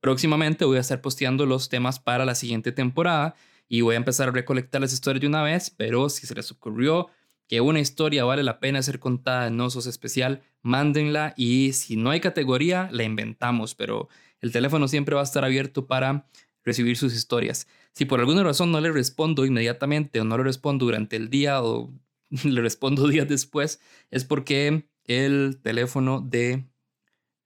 Próximamente 0.00 0.64
voy 0.64 0.78
a 0.78 0.80
estar 0.80 1.02
posteando 1.02 1.44
los 1.46 1.68
temas 1.68 1.98
para 1.98 2.24
la 2.24 2.34
siguiente 2.34 2.72
temporada 2.72 3.34
y 3.68 3.82
voy 3.82 3.94
a 3.94 3.98
empezar 3.98 4.28
a 4.28 4.32
recolectar 4.32 4.80
las 4.80 4.92
historias 4.92 5.20
de 5.20 5.26
una 5.26 5.42
vez, 5.42 5.70
pero 5.70 6.08
si 6.08 6.26
se 6.26 6.34
les 6.34 6.50
ocurrió 6.50 7.08
que 7.48 7.60
una 7.60 7.80
historia 7.80 8.24
vale 8.24 8.42
la 8.42 8.60
pena 8.60 8.82
ser 8.82 8.98
contada 8.98 9.48
en 9.48 9.60
Osos 9.60 9.86
Especial, 9.86 10.42
mándenla 10.64 11.34
y 11.36 11.74
si 11.74 11.94
no 11.94 12.10
hay 12.10 12.20
categoría, 12.20 12.88
la 12.90 13.04
inventamos, 13.04 13.74
pero 13.76 14.08
el 14.40 14.50
teléfono 14.50 14.88
siempre 14.88 15.14
va 15.14 15.20
a 15.20 15.24
estar 15.24 15.44
abierto 15.44 15.86
para 15.86 16.26
recibir 16.64 16.96
sus 16.96 17.14
historias. 17.14 17.68
Si 17.92 18.06
por 18.06 18.18
alguna 18.18 18.42
razón 18.42 18.72
no 18.72 18.80
le 18.80 18.90
respondo 18.90 19.44
inmediatamente 19.44 20.20
o 20.20 20.24
no 20.24 20.36
le 20.36 20.42
respondo 20.42 20.86
durante 20.86 21.16
el 21.16 21.28
día 21.30 21.62
o 21.62 21.92
le 22.44 22.60
respondo 22.60 23.06
días 23.08 23.28
después, 23.28 23.80
es 24.10 24.24
porque 24.24 24.88
el 25.04 25.60
teléfono 25.62 26.20
de 26.20 26.64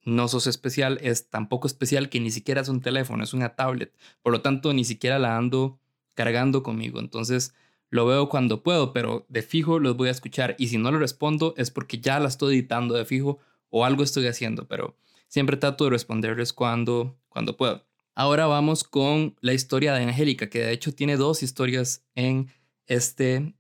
No 0.05 0.29
Sos 0.29 0.47
Especial 0.47 0.99
es 1.03 1.29
tan 1.29 1.49
poco 1.49 1.67
especial 1.67 2.09
que 2.09 2.21
ni 2.21 2.31
siquiera 2.31 2.61
es 2.61 2.69
un 2.69 2.81
teléfono, 2.81 3.25
es 3.25 3.35
una 3.35 3.57
tablet. 3.57 3.93
Por 4.23 4.33
lo 4.33 4.43
tanto, 4.43 4.73
ni 4.73 4.85
siquiera 4.85 5.19
la 5.19 5.37
ando 5.37 5.81
cargando 6.15 6.63
conmigo. 6.63 7.01
Entonces, 7.01 7.53
lo 7.91 8.07
veo 8.07 8.29
cuando 8.29 8.63
puedo, 8.63 8.93
pero 8.93 9.27
de 9.29 9.43
fijo 9.43 9.79
los 9.79 9.97
voy 9.97 10.09
a 10.09 10.13
escuchar. 10.13 10.57
Y 10.59 10.69
si 10.69 10.79
no 10.79 10.91
le 10.91 10.99
respondo 10.99 11.55
es 11.57 11.71
porque 11.71 11.99
ya 11.99 12.21
la 12.21 12.29
estoy 12.29 12.55
editando 12.55 12.95
de 12.95 13.05
fijo 13.05 13.39
o 13.71 13.85
algo 13.85 14.03
estoy 14.03 14.27
haciendo, 14.27 14.67
pero 14.67 14.97
siempre 15.29 15.57
trato 15.57 15.85
de 15.85 15.91
responderles 15.91 16.53
cuando, 16.53 17.17
cuando 17.29 17.57
puedo. 17.57 17.85
Ahora 18.15 18.47
vamos 18.47 18.85
con 18.85 19.37
la 19.41 19.53
historia 19.53 19.95
de 19.95 20.03
Angélica, 20.03 20.51
que 20.51 20.61
de 20.61 20.73
hecho 20.73 20.95
tiene 20.95 21.17
dos 21.17 21.43
historias 21.43 22.05
en 22.15 22.49
este 22.87 23.55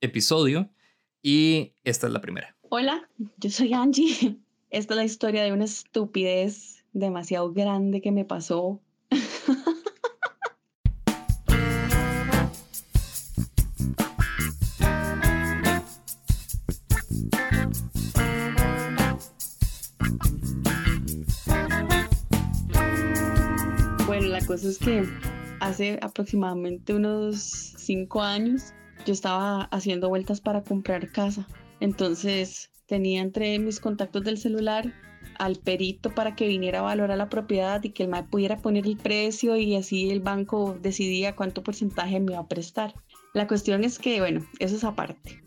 episodio 0.00 0.68
y 1.22 1.72
esta 1.84 2.06
es 2.06 2.12
la 2.12 2.20
primera. 2.20 2.54
Hola, 2.68 3.08
yo 3.38 3.50
soy 3.50 3.72
Angie. 3.72 4.36
Esta 4.70 4.94
es 4.94 4.96
la 4.96 5.04
historia 5.04 5.44
de 5.44 5.52
una 5.52 5.66
estupidez 5.66 6.84
demasiado 6.92 7.52
grande 7.52 8.00
que 8.00 8.10
me 8.10 8.24
pasó. 8.24 8.80
La 24.34 24.44
cosa 24.44 24.66
es 24.66 24.78
que 24.78 25.04
hace 25.60 25.96
aproximadamente 26.02 26.92
unos 26.92 27.38
cinco 27.78 28.20
años 28.20 28.74
yo 29.06 29.12
estaba 29.12 29.66
haciendo 29.66 30.08
vueltas 30.08 30.40
para 30.40 30.64
comprar 30.64 31.12
casa. 31.12 31.46
Entonces 31.78 32.72
tenía 32.86 33.22
entre 33.22 33.56
mis 33.60 33.78
contactos 33.78 34.24
del 34.24 34.36
celular 34.36 34.92
al 35.38 35.54
perito 35.54 36.12
para 36.12 36.34
que 36.34 36.48
viniera 36.48 36.80
a 36.80 36.82
valorar 36.82 37.16
la 37.16 37.28
propiedad 37.28 37.80
y 37.84 37.90
que 37.90 38.02
el 38.02 38.08
MAE 38.08 38.24
pudiera 38.24 38.56
poner 38.56 38.86
el 38.86 38.96
precio 38.96 39.54
y 39.54 39.76
así 39.76 40.10
el 40.10 40.18
banco 40.18 40.76
decidía 40.82 41.36
cuánto 41.36 41.62
porcentaje 41.62 42.18
me 42.18 42.32
iba 42.32 42.40
a 42.40 42.48
prestar. 42.48 42.92
La 43.34 43.46
cuestión 43.46 43.84
es 43.84 44.00
que, 44.00 44.18
bueno, 44.18 44.44
eso 44.58 44.74
es 44.74 44.82
aparte. 44.82 45.44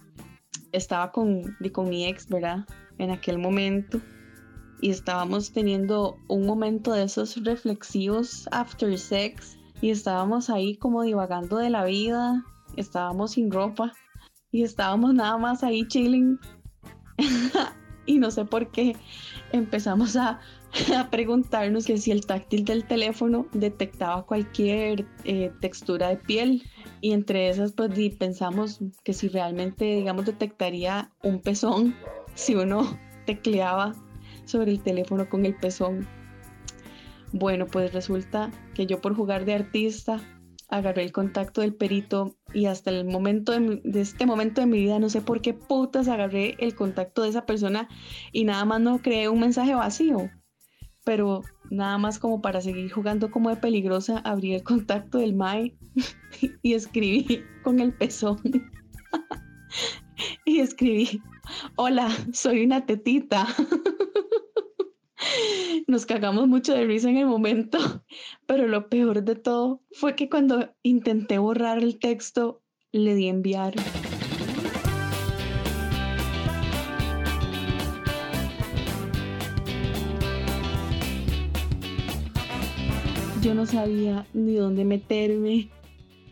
Estaba 0.71 1.11
con, 1.11 1.57
con 1.73 1.89
mi 1.89 2.05
ex, 2.05 2.29
¿verdad? 2.29 2.65
En 2.99 3.11
aquel 3.11 3.37
momento 3.37 3.99
y 4.81 4.91
estábamos 4.91 5.51
teniendo 5.51 6.17
un 6.27 6.45
momento 6.45 6.93
de 6.93 7.03
esos 7.03 7.43
reflexivos 7.43 8.47
after 8.51 8.97
sex 8.97 9.57
y 9.81 9.89
estábamos 9.89 10.49
ahí 10.49 10.77
como 10.77 11.03
divagando 11.03 11.57
de 11.57 11.69
la 11.69 11.85
vida, 11.85 12.43
estábamos 12.75 13.31
sin 13.31 13.51
ropa 13.51 13.93
y 14.51 14.63
estábamos 14.63 15.13
nada 15.13 15.37
más 15.37 15.63
ahí 15.63 15.87
chilling. 15.87 16.39
Y 18.09 18.19
no 18.19 18.31
sé 18.31 18.45
por 18.45 18.71
qué 18.71 18.95
empezamos 19.51 20.15
a, 20.15 20.39
a, 20.97 21.09
preguntarnos 21.09 21.85
que 21.85 21.97
si 21.97 22.11
el 22.11 22.25
táctil 22.25 22.63
del 22.63 22.85
teléfono 22.85 23.47
detectaba 23.51 24.25
cualquier 24.25 25.05
eh, 25.25 25.51
textura 25.59 26.07
de 26.07 26.15
piel. 26.15 26.63
Y 27.01 27.11
entre 27.11 27.49
esas 27.49 27.73
pues 27.73 27.91
pensamos 28.17 28.79
que 29.03 29.11
si 29.11 29.27
realmente 29.27 29.83
digamos 29.83 30.25
detectaría 30.25 31.11
un 31.21 31.41
pezón 31.41 31.95
si 32.33 32.55
uno 32.55 32.97
tecleaba 33.25 33.93
sobre 34.47 34.71
el 34.71 34.81
teléfono 34.81 35.29
con 35.29 35.45
el 35.45 35.55
pezón. 35.55 36.07
Bueno, 37.33 37.67
pues 37.67 37.93
resulta 37.93 38.51
que 38.73 38.85
yo 38.85 39.01
por 39.01 39.15
jugar 39.15 39.45
de 39.45 39.53
artista 39.53 40.19
agarré 40.69 41.03
el 41.03 41.11
contacto 41.11 41.61
del 41.61 41.73
perito 41.73 42.35
y 42.53 42.65
hasta 42.65 42.89
el 42.89 43.05
momento 43.05 43.53
de, 43.53 44.01
este 44.01 44.25
momento 44.25 44.61
de 44.61 44.67
mi 44.67 44.79
vida 44.79 44.99
no 44.99 45.09
sé 45.09 45.21
por 45.21 45.41
qué 45.41 45.53
putas 45.53 46.07
agarré 46.07 46.55
el 46.59 46.75
contacto 46.75 47.23
de 47.23 47.29
esa 47.29 47.45
persona 47.45 47.87
y 48.31 48.43
nada 48.43 48.65
más 48.65 48.81
no 48.81 49.01
creé 49.01 49.29
un 49.29 49.39
mensaje 49.39 49.75
vacío. 49.75 50.29
Pero 51.05 51.41
nada 51.69 51.97
más 51.97 52.19
como 52.19 52.41
para 52.41 52.59
seguir 52.59 52.91
jugando 52.91 53.31
como 53.31 53.49
de 53.49 53.55
peligrosa, 53.55 54.17
abrí 54.19 54.53
el 54.53 54.63
contacto 54.63 55.19
del 55.19 55.35
MAE 55.35 55.77
y 56.61 56.73
escribí 56.73 57.43
con 57.63 57.79
el 57.79 57.93
pezón. 57.93 58.41
y 60.45 60.59
escribí, 60.59 61.21
hola, 61.75 62.09
soy 62.33 62.65
una 62.65 62.85
tetita. 62.85 63.47
Nos 65.89 66.05
cagamos 66.05 66.49
mucho 66.49 66.73
de 66.73 66.83
risa 66.83 67.09
en 67.09 67.15
el 67.15 67.27
momento, 67.27 67.77
pero 68.45 68.67
lo 68.67 68.89
peor 68.89 69.23
de 69.23 69.35
todo 69.35 69.81
fue 69.93 70.17
que 70.17 70.27
cuando 70.27 70.75
intenté 70.83 71.37
borrar 71.37 71.77
el 71.77 71.97
texto, 71.97 72.61
le 72.91 73.15
di 73.15 73.29
enviar. 73.29 73.73
Yo 83.41 83.55
no 83.55 83.65
sabía 83.65 84.27
ni 84.33 84.55
dónde 84.55 84.83
meterme. 84.83 85.69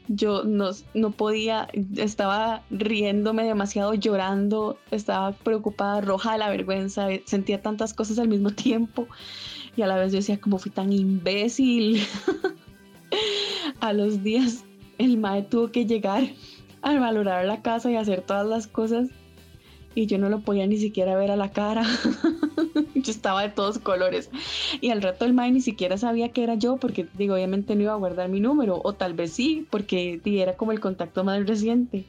Yo 0.07 0.43
no, 0.43 0.69
no 0.93 1.11
podía, 1.11 1.67
estaba 1.97 2.63
riéndome 2.69 3.43
demasiado, 3.43 3.93
llorando, 3.93 4.77
estaba 4.91 5.31
preocupada, 5.31 6.01
roja 6.01 6.33
de 6.33 6.37
la 6.39 6.49
vergüenza, 6.49 7.07
sentía 7.25 7.61
tantas 7.61 7.93
cosas 7.93 8.19
al 8.19 8.27
mismo 8.27 8.51
tiempo 8.51 9.07
y 9.75 9.81
a 9.81 9.87
la 9.87 9.97
vez 9.97 10.11
yo 10.11 10.17
decía, 10.17 10.39
como 10.39 10.59
fui 10.59 10.71
tan 10.71 10.93
imbécil. 10.93 12.01
a 13.79 13.93
los 13.93 14.23
días 14.23 14.63
el 14.97 15.17
mae 15.17 15.43
tuvo 15.43 15.71
que 15.71 15.85
llegar 15.85 16.23
a 16.81 16.99
valorar 16.99 17.45
la 17.45 17.61
casa 17.61 17.91
y 17.91 17.95
hacer 17.95 18.21
todas 18.21 18.47
las 18.47 18.67
cosas 18.67 19.09
y 19.95 20.05
yo 20.05 20.17
no 20.17 20.29
lo 20.29 20.41
podía 20.41 20.67
ni 20.67 20.77
siquiera 20.77 21.15
ver 21.15 21.31
a 21.31 21.37
la 21.37 21.51
cara. 21.51 21.83
yo 22.95 23.11
estaba 23.11 23.41
de 23.41 23.49
todos 23.49 23.79
colores. 23.79 24.29
Y 24.81 24.91
al 24.91 25.01
rato 25.01 25.25
el 25.25 25.33
mae 25.33 25.51
ni 25.51 25.61
siquiera 25.61 25.97
sabía 25.97 26.29
que 26.29 26.43
era 26.43 26.55
yo 26.55 26.77
porque 26.77 27.07
digo, 27.13 27.35
obviamente 27.35 27.75
no 27.75 27.83
iba 27.83 27.93
a 27.93 27.97
guardar 27.97 28.29
mi 28.29 28.41
número 28.41 28.81
o 28.83 28.93
tal 28.93 29.13
vez 29.13 29.31
sí, 29.31 29.65
porque 29.71 30.21
era 30.25 30.55
como 30.57 30.73
el 30.73 30.79
contacto 30.79 31.23
más 31.23 31.45
reciente. 31.47 32.05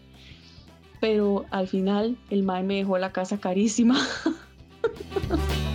Pero 1.01 1.47
al 1.51 1.69
final 1.69 2.17
el 2.31 2.43
mae 2.43 2.65
me 2.65 2.77
dejó 2.77 2.99
la 2.99 3.13
casa 3.13 3.39
carísima. 3.39 3.99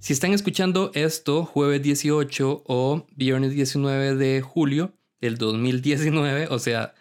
Si 0.00 0.14
están 0.14 0.32
escuchando 0.32 0.90
esto 0.94 1.44
jueves 1.44 1.82
18 1.82 2.62
o 2.66 3.06
viernes 3.14 3.50
19 3.50 4.14
de 4.14 4.40
julio 4.40 4.94
del 5.20 5.36
2019, 5.36 6.48
o 6.50 6.58
sea, 6.58 6.94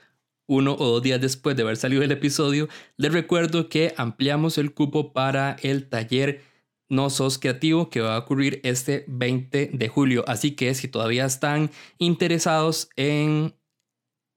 uno 0.47 0.75
o 0.79 0.85
dos 0.87 1.03
días 1.03 1.21
después 1.21 1.55
de 1.55 1.63
haber 1.63 1.77
salido 1.77 2.03
el 2.03 2.11
episodio, 2.11 2.67
les 2.95 3.11
recuerdo 3.11 3.69
que 3.69 3.93
ampliamos 3.97 4.57
el 4.57 4.73
cupo 4.73 5.13
para 5.13 5.57
el 5.61 5.89
taller 5.89 6.41
No 6.89 7.09
Sos 7.09 7.37
Creativo 7.37 7.89
que 7.89 8.01
va 8.01 8.15
a 8.15 8.19
ocurrir 8.19 8.61
este 8.63 9.03
20 9.07 9.71
de 9.73 9.87
julio. 9.89 10.23
Así 10.27 10.51
que 10.51 10.73
si 10.73 10.87
todavía 10.87 11.25
están 11.25 11.69
interesados 11.97 12.89
en 12.95 13.55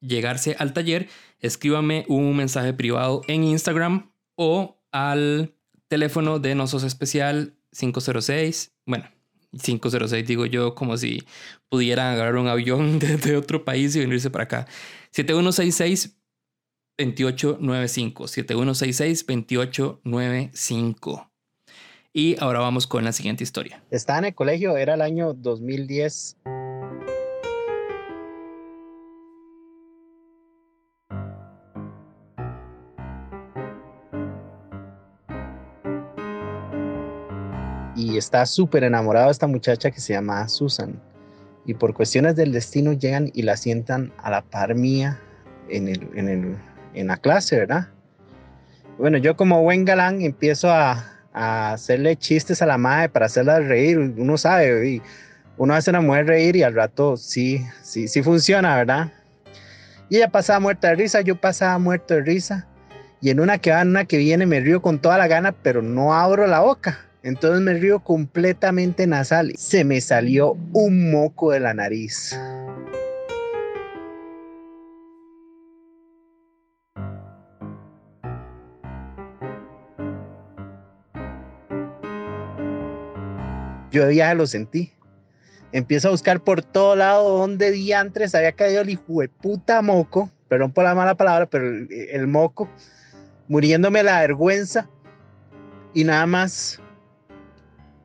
llegarse 0.00 0.56
al 0.58 0.72
taller, 0.72 1.08
escríbame 1.38 2.04
un 2.08 2.36
mensaje 2.36 2.72
privado 2.72 3.22
en 3.28 3.44
Instagram 3.44 4.12
o 4.34 4.82
al 4.90 5.54
teléfono 5.88 6.38
de 6.38 6.54
No 6.54 6.66
Sos 6.66 6.82
Especial 6.82 7.54
506, 7.72 8.72
bueno, 8.84 9.08
506 9.52 10.26
digo 10.26 10.46
yo, 10.46 10.74
como 10.74 10.96
si 10.96 11.22
pudieran 11.68 12.12
agarrar 12.12 12.36
un 12.36 12.48
avión 12.48 12.98
desde 12.98 13.36
otro 13.36 13.64
país 13.64 13.94
y 13.96 14.00
venirse 14.00 14.30
para 14.30 14.44
acá. 14.44 14.66
7166 15.10 16.16
2895. 16.98 18.28
7166 18.28 19.26
2895. 19.26 21.30
Y 22.12 22.36
ahora 22.40 22.60
vamos 22.60 22.86
con 22.86 23.04
la 23.04 23.12
siguiente 23.12 23.44
historia. 23.44 23.82
Estaba 23.90 24.18
en 24.18 24.24
el 24.26 24.34
colegio, 24.34 24.76
era 24.76 24.94
el 24.94 25.02
año 25.02 25.32
2010. 25.32 26.36
Y 38.00 38.16
está 38.16 38.46
súper 38.46 38.84
enamorado 38.84 39.26
de 39.26 39.32
esta 39.32 39.46
muchacha 39.46 39.90
que 39.90 40.00
se 40.00 40.14
llama 40.14 40.48
Susan. 40.48 40.98
Y 41.66 41.74
por 41.74 41.92
cuestiones 41.92 42.34
del 42.34 42.50
destino 42.50 42.94
llegan 42.94 43.30
y 43.34 43.42
la 43.42 43.58
sientan 43.58 44.10
a 44.22 44.30
la 44.30 44.40
par 44.40 44.74
mía 44.74 45.20
en, 45.68 45.88
el, 45.88 46.08
en, 46.14 46.28
el, 46.28 46.56
en 46.94 47.06
la 47.08 47.18
clase, 47.18 47.58
¿verdad? 47.58 47.88
Bueno, 48.96 49.18
yo 49.18 49.36
como 49.36 49.62
buen 49.62 49.84
galán 49.84 50.22
empiezo 50.22 50.70
a, 50.70 51.04
a 51.34 51.74
hacerle 51.74 52.16
chistes 52.16 52.62
a 52.62 52.66
la 52.66 52.78
madre 52.78 53.10
para 53.10 53.26
hacerla 53.26 53.60
reír. 53.60 53.98
Uno 53.98 54.38
sabe, 54.38 54.88
y 54.88 55.02
uno 55.58 55.74
hace 55.74 55.90
a 55.90 55.92
una 55.92 56.00
mujer 56.00 56.26
reír 56.26 56.56
y 56.56 56.62
al 56.62 56.74
rato 56.74 57.18
sí, 57.18 57.62
sí, 57.82 58.08
sí 58.08 58.22
funciona, 58.22 58.76
¿verdad? 58.76 59.12
Y 60.08 60.16
ella 60.16 60.30
pasaba 60.30 60.58
muerta 60.58 60.88
de 60.88 60.94
risa, 60.94 61.20
yo 61.20 61.38
pasaba 61.38 61.78
muerto 61.78 62.14
de 62.14 62.22
risa. 62.22 62.66
Y 63.20 63.28
en 63.28 63.40
una 63.40 63.58
que 63.58 63.70
va, 63.70 63.82
en 63.82 63.88
una 63.88 64.06
que 64.06 64.16
viene, 64.16 64.46
me 64.46 64.60
río 64.60 64.80
con 64.80 64.98
toda 64.98 65.18
la 65.18 65.28
gana, 65.28 65.52
pero 65.52 65.82
no 65.82 66.14
abro 66.14 66.46
la 66.46 66.60
boca. 66.60 67.09
Entonces 67.22 67.60
me 67.60 67.74
río 67.74 68.00
completamente 68.00 69.06
nasal. 69.06 69.52
Se 69.56 69.84
me 69.84 70.00
salió 70.00 70.56
un 70.72 71.10
moco 71.10 71.50
de 71.50 71.60
la 71.60 71.74
nariz. 71.74 72.38
Yo 83.90 84.06
de 84.06 84.12
viaje 84.12 84.34
lo 84.34 84.46
sentí. 84.46 84.92
Empiezo 85.72 86.08
a 86.08 86.10
buscar 86.12 86.42
por 86.42 86.62
todo 86.62 86.96
lado 86.96 87.38
donde 87.38 87.70
diantres 87.70 88.34
había 88.34 88.52
caído 88.52 88.80
el 88.80 88.90
hijo 88.90 89.20
de 89.20 89.28
puta 89.28 89.82
moco. 89.82 90.30
Perdón 90.48 90.72
por 90.72 90.84
la 90.84 90.94
mala 90.94 91.16
palabra, 91.16 91.46
pero 91.46 91.68
el, 91.68 91.88
el 91.90 92.26
moco. 92.26 92.68
Muriéndome 93.46 94.02
la 94.02 94.20
vergüenza. 94.20 94.88
Y 95.92 96.04
nada 96.04 96.26
más 96.26 96.80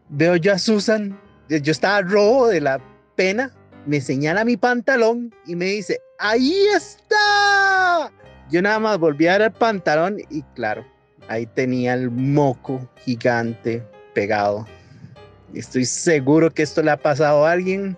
veo 0.09 0.35
yo 0.35 0.53
a 0.53 0.59
Susan, 0.59 1.19
yo 1.49 1.71
estaba 1.71 2.01
rojo 2.01 2.47
de 2.47 2.61
la 2.61 2.79
pena, 3.15 3.51
me 3.85 4.01
señala 4.01 4.43
mi 4.45 4.57
pantalón 4.57 5.33
y 5.45 5.55
me 5.55 5.65
dice, 5.65 5.99
ahí 6.19 6.53
está. 6.75 8.11
Yo 8.51 8.61
nada 8.61 8.79
más 8.79 8.97
volví 8.97 9.27
a 9.27 9.33
ver 9.33 9.41
el 9.43 9.51
pantalón 9.51 10.17
y 10.29 10.43
claro, 10.55 10.85
ahí 11.27 11.45
tenía 11.45 11.93
el 11.93 12.11
moco 12.11 12.89
gigante 13.03 13.83
pegado. 14.13 14.65
Estoy 15.53 15.85
seguro 15.85 16.51
que 16.51 16.63
esto 16.63 16.81
le 16.81 16.91
ha 16.91 16.97
pasado 16.97 17.45
a 17.45 17.51
alguien. 17.51 17.97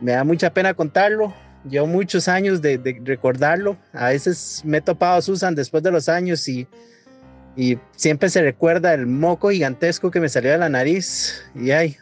Me 0.00 0.12
da 0.12 0.24
mucha 0.24 0.52
pena 0.52 0.72
contarlo. 0.74 1.34
Llevo 1.68 1.86
muchos 1.86 2.26
años 2.26 2.62
de, 2.62 2.78
de 2.78 3.00
recordarlo. 3.04 3.76
A 3.92 4.06
veces 4.08 4.62
me 4.64 4.78
he 4.78 4.80
topado 4.80 5.18
a 5.18 5.22
Susan 5.22 5.54
después 5.54 5.82
de 5.82 5.90
los 5.90 6.08
años 6.08 6.48
y 6.48 6.66
y 7.56 7.78
siempre 7.96 8.28
se 8.28 8.42
recuerda 8.42 8.94
el 8.94 9.06
moco 9.06 9.50
gigantesco 9.50 10.10
que 10.10 10.20
me 10.20 10.28
salió 10.28 10.50
de 10.52 10.58
la 10.58 10.68
nariz. 10.68 11.44
Y 11.54 11.70
ay, 11.70 11.96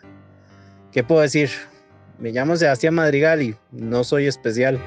¿qué 0.92 1.02
puedo 1.02 1.20
decir? 1.20 1.50
Me 2.18 2.32
llamo 2.32 2.56
Sebastián 2.56 2.94
Madrigal 2.94 3.42
y 3.42 3.54
no 3.70 4.04
soy 4.04 4.26
especial. 4.26 4.80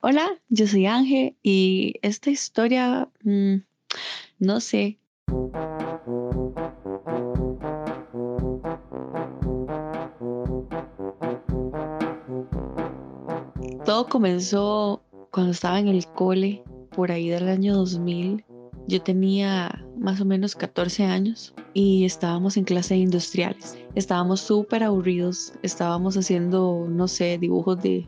Hola, 0.00 0.40
yo 0.48 0.66
soy 0.66 0.86
Ángel 0.86 1.36
y 1.42 1.96
esta 2.02 2.30
historia, 2.30 3.08
mmm, 3.24 3.56
no 4.38 4.60
sé. 4.60 4.98
Todo 13.84 14.06
comenzó 14.06 15.02
cuando 15.30 15.52
estaba 15.52 15.78
en 15.78 15.88
el 15.88 16.06
cole, 16.06 16.62
por 16.90 17.10
ahí 17.10 17.28
del 17.28 17.48
año 17.48 17.74
2000. 17.74 18.44
Yo 18.86 19.02
tenía 19.02 19.84
más 19.98 20.20
o 20.20 20.24
menos 20.24 20.54
14 20.54 21.04
años 21.04 21.54
y 21.74 22.04
estábamos 22.04 22.56
en 22.56 22.64
clase 22.64 22.94
de 22.94 23.00
industriales. 23.00 23.78
Estábamos 23.94 24.40
súper 24.40 24.82
aburridos, 24.82 25.52
estábamos 25.62 26.16
haciendo, 26.16 26.86
no 26.88 27.08
sé, 27.08 27.38
dibujos 27.38 27.82
de 27.82 28.06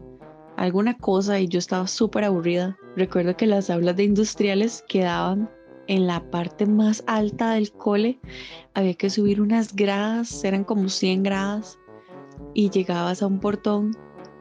alguna 0.56 0.96
cosa 0.96 1.40
y 1.40 1.48
yo 1.48 1.58
estaba 1.58 1.86
súper 1.86 2.24
aburrida. 2.24 2.76
Recuerdo 2.96 3.36
que 3.36 3.46
las 3.46 3.70
aulas 3.70 3.96
de 3.96 4.04
industriales 4.04 4.84
quedaban 4.88 5.50
en 5.90 6.06
la 6.06 6.30
parte 6.30 6.66
más 6.66 7.02
alta 7.08 7.50
del 7.50 7.72
cole. 7.72 8.20
Había 8.74 8.94
que 8.94 9.10
subir 9.10 9.40
unas 9.40 9.74
gradas, 9.74 10.44
eran 10.44 10.62
como 10.62 10.88
100 10.88 11.24
gradas, 11.24 11.80
y 12.54 12.70
llegabas 12.70 13.22
a 13.22 13.26
un 13.26 13.40
portón 13.40 13.96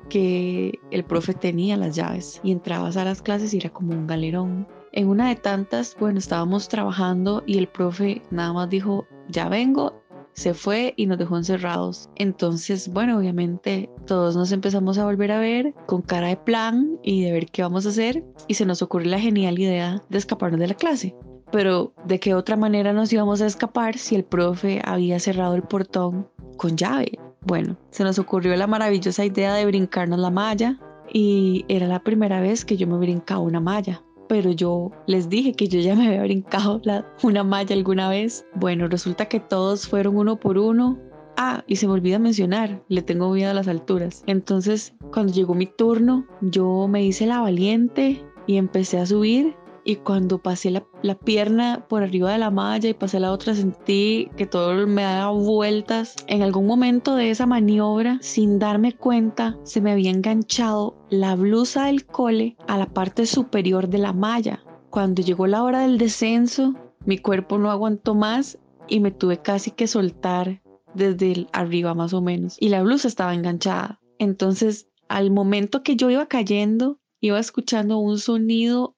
que 0.10 0.80
el 0.92 1.04
profe 1.04 1.34
tenía 1.34 1.76
las 1.76 1.96
llaves 1.96 2.40
y 2.44 2.52
entrabas 2.52 2.98
a 2.98 3.04
las 3.04 3.24
clases 3.24 3.54
y 3.54 3.58
era 3.58 3.72
como 3.72 3.94
un 3.94 4.06
galerón. 4.06 4.68
En 4.92 5.08
una 5.08 5.30
de 5.30 5.36
tantas, 5.36 5.98
bueno, 6.00 6.20
estábamos 6.20 6.68
trabajando 6.68 7.44
y 7.48 7.58
el 7.58 7.68
profe 7.68 8.22
nada 8.30 8.54
más 8.54 8.70
dijo, 8.70 9.08
ya 9.28 9.50
vengo, 9.50 10.00
se 10.34 10.54
fue 10.54 10.94
y 10.98 11.08
nos 11.08 11.18
dejó 11.18 11.36
encerrados. 11.38 12.10
Entonces, 12.16 12.94
bueno, 12.94 13.18
obviamente 13.18 13.90
todos 14.06 14.36
nos 14.36 14.52
empezamos 14.52 15.00
a 15.00 15.06
volver 15.06 15.32
a 15.32 15.40
ver 15.40 15.74
con 15.88 16.04
cara 16.04 16.28
de 16.28 16.38
plan 16.38 17.00
y 17.02 17.24
de 17.24 17.32
ver 17.32 17.48
qué 17.48 17.64
vamos 17.64 17.88
a 17.88 17.90
hacer 17.90 18.24
y 18.48 18.54
se 18.54 18.68
nos 18.68 18.84
ocurrió 18.84 19.10
la 19.10 19.20
genial 19.20 19.58
idea 19.58 20.04
de 20.10 20.18
escaparnos 20.20 20.60
de 20.60 20.68
la 20.68 20.76
clase. 20.76 21.16
Pero 21.52 21.94
¿de 22.06 22.20
qué 22.20 22.34
otra 22.34 22.56
manera 22.56 22.94
nos 22.94 23.12
íbamos 23.12 23.42
a 23.42 23.46
escapar 23.46 23.98
si 23.98 24.16
el 24.16 24.24
profe 24.24 24.82
había 24.86 25.20
cerrado 25.20 25.56
el 25.56 25.64
portón 25.64 26.28
con 26.58 26.78
llave? 26.78 27.20
Bueno, 27.42 27.78
se 27.90 28.04
nos 28.04 28.20
ocurrió 28.20 28.56
la 28.56 28.68
maravillosa 28.68 29.26
idea 29.26 29.54
de 29.54 29.66
brincarnos 29.66 30.20
la 30.20 30.30
malla 30.30 30.78
y 31.12 31.66
era 31.68 31.88
la 31.88 32.04
primera 32.04 32.42
vez 32.42 32.66
que 32.66 32.78
yo 32.78 32.88
me 32.88 32.98
brincaba 32.98 33.40
una 33.40 33.60
malla. 33.60 34.04
Pero 34.28 34.52
yo 34.52 34.92
les 35.08 35.28
dije 35.28 35.54
que 35.54 35.68
yo 35.68 35.80
ya 35.80 35.96
me 35.96 36.08
había 36.08 36.22
brincado 36.22 36.82
una 37.24 37.44
malla 37.44 37.76
alguna 37.76 38.10
vez. 38.10 38.46
Bueno, 38.54 38.88
resulta 38.88 39.26
que 39.26 39.40
todos 39.40 39.88
fueron 39.88 40.18
uno 40.18 40.40
por 40.40 40.58
uno. 40.60 41.00
Ah, 41.36 41.64
y 41.66 41.78
se 41.78 41.88
me 41.88 41.94
olvida 41.94 42.20
mencionar, 42.20 42.84
le 42.90 43.02
tengo 43.02 43.32
miedo 43.32 43.50
a 43.50 43.54
las 43.54 43.68
alturas. 43.68 44.24
Entonces, 44.28 44.94
cuando 45.12 45.34
llegó 45.34 45.56
mi 45.56 45.66
turno, 45.66 46.28
yo 46.42 46.88
me 46.88 47.04
hice 47.04 47.26
la 47.26 47.40
valiente 47.40 48.24
y 48.46 48.58
empecé 48.58 49.00
a 49.00 49.06
subir 49.06 49.56
y 49.84 49.98
cuando 49.98 50.38
pasé 50.38 50.72
la, 50.72 50.86
la 51.02 51.16
pierna 51.16 51.86
por 51.88 52.04
arriba 52.04 52.32
de 52.32 52.38
la 52.38 52.52
malla 52.52 52.90
y 52.90 52.94
pasé 52.94 53.20
la 53.20 53.32
otra 53.32 53.56
sentí 53.56 54.30
que 54.38 54.46
todo 54.46 54.88
me 54.88 55.04
daba 55.04 55.32
vueltas. 55.32 56.16
En 56.28 56.42
algún 56.42 56.66
momento 56.66 57.16
de 57.16 57.30
esa 57.30 57.46
maniobra, 57.46 58.20
sin 58.22 58.60
darme 58.60 58.94
cuenta, 58.94 59.58
se 59.64 59.82
me 59.82 59.92
había 59.92 60.12
enganchado 60.12 60.96
la 61.10 61.36
blusa 61.36 61.86
del 61.86 62.06
cole 62.06 62.58
a 62.68 62.78
la 62.78 62.88
parte 62.88 63.26
superior 63.26 63.90
de 63.90 63.98
la 63.98 64.14
malla. 64.14 64.64
Cuando 64.90 65.22
llegó 65.22 65.48
la 65.48 65.64
hora 65.64 65.82
del 65.82 65.98
descenso, 65.98 66.74
mi 67.06 67.18
cuerpo 67.18 67.58
no 67.58 67.72
aguantó 67.72 68.16
más 68.16 68.58
y 68.88 69.00
me 69.00 69.12
tuve 69.12 69.42
casi 69.42 69.72
que 69.72 69.88
soltar 69.88 70.62
desde 70.94 71.32
el 71.32 71.48
arriba 71.54 71.94
más 71.94 72.14
o 72.14 72.22
menos. 72.22 72.58
Y 72.60 72.70
la 72.70 72.82
blusa 72.82 73.08
estaba 73.08 73.34
enganchada. 73.34 74.00
Entonces, 74.18 74.88
al 75.08 75.32
momento 75.32 75.84
que 75.84 75.96
yo 75.96 76.10
iba 76.10 76.28
cayendo, 76.28 77.00
iba 77.22 77.40
escuchando 77.40 77.98
un 77.98 78.20
sonido 78.20 78.96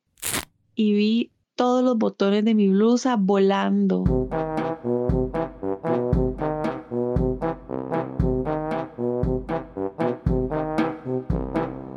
y 0.75 0.93
vi 0.93 1.31
todos 1.55 1.83
los 1.83 1.97
botones 1.97 2.45
de 2.45 2.55
mi 2.55 2.69
blusa 2.69 3.17
volando. 3.17 4.03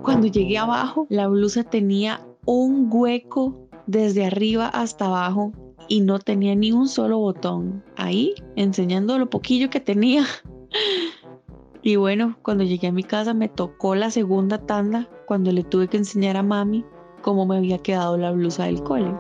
Cuando 0.03 0.27
llegué 0.27 0.59
abajo, 0.59 1.07
la 1.09 1.29
blusa 1.29 1.65
tenía 1.65 2.21
un 2.45 2.89
hueco 2.93 3.69
desde 3.87 4.27
arriba 4.27 4.69
hasta 4.69 5.07
abajo 5.07 5.53
y 5.89 6.01
no 6.01 6.19
tenía 6.19 6.55
ni 6.55 6.73
un 6.73 6.89
solo 6.89 7.19
botón. 7.19 7.83
Ahí, 7.97 8.35
enseñando 8.57 9.19
lo 9.19 9.31
poquillo 9.31 9.71
que 9.71 9.81
tenía. 9.81 10.25
Y 11.87 11.97
bueno, 11.97 12.39
cuando 12.41 12.65
llegué 12.65 12.87
a 12.87 12.93
mi 12.93 13.03
casa 13.03 13.35
me 13.35 13.51
tocó 13.51 13.95
la 13.95 14.11
segunda 14.11 14.57
tanda 14.57 15.07
cuando 15.27 15.53
le 15.53 15.65
tuve 15.65 15.87
que 15.87 15.99
enseñar 15.99 16.39
a 16.39 16.43
mami 16.43 16.83
cómo 17.25 17.47
me 17.47 17.57
había 17.57 17.79
quedado 17.79 18.19
la 18.19 18.31
blusa 18.33 18.67
del 18.67 18.83
cole. 18.83 19.11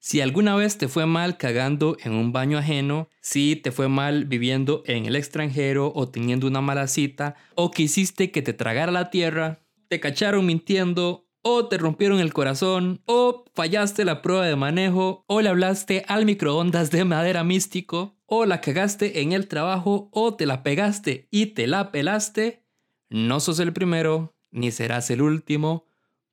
Si 0.00 0.20
alguna 0.20 0.56
vez 0.56 0.78
te 0.78 0.88
fue 0.88 1.06
mal 1.06 1.36
cagando 1.36 1.96
en 2.02 2.12
un 2.12 2.32
baño 2.32 2.58
ajeno, 2.58 3.08
si 3.20 3.54
te 3.54 3.70
fue 3.70 3.88
mal 3.88 4.24
viviendo 4.24 4.82
en 4.86 5.06
el 5.06 5.14
extranjero 5.14 5.92
o 5.94 6.08
teniendo 6.08 6.48
una 6.48 6.60
mala 6.60 6.88
cita, 6.88 7.36
o 7.54 7.70
quisiste 7.70 8.32
que 8.32 8.42
te 8.42 8.52
tragara 8.52 8.90
la 8.90 9.10
tierra, 9.10 9.60
te 9.88 10.00
cacharon 10.00 10.44
mintiendo, 10.44 11.25
o 11.48 11.68
te 11.68 11.78
rompieron 11.78 12.18
el 12.18 12.32
corazón, 12.32 13.02
o 13.04 13.44
fallaste 13.54 14.04
la 14.04 14.20
prueba 14.20 14.44
de 14.44 14.56
manejo, 14.56 15.24
o 15.28 15.40
le 15.40 15.48
hablaste 15.48 16.04
al 16.08 16.24
microondas 16.24 16.90
de 16.90 17.04
madera 17.04 17.44
místico, 17.44 18.18
o 18.26 18.46
la 18.46 18.60
cagaste 18.60 19.20
en 19.20 19.30
el 19.30 19.46
trabajo, 19.46 20.08
o 20.10 20.34
te 20.34 20.44
la 20.44 20.64
pegaste 20.64 21.28
y 21.30 21.46
te 21.46 21.68
la 21.68 21.92
pelaste, 21.92 22.64
no 23.10 23.38
sos 23.38 23.60
el 23.60 23.72
primero, 23.72 24.34
ni 24.50 24.72
serás 24.72 25.08
el 25.10 25.22
último, 25.22 25.86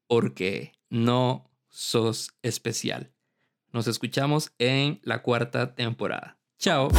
porque 0.08 0.72
no 0.90 1.48
sos 1.70 2.32
especial. 2.42 3.14
Nos 3.72 3.86
escuchamos 3.86 4.52
en 4.58 5.00
la 5.04 5.22
cuarta 5.22 5.76
temporada. 5.76 6.40
Chao. 6.58 6.90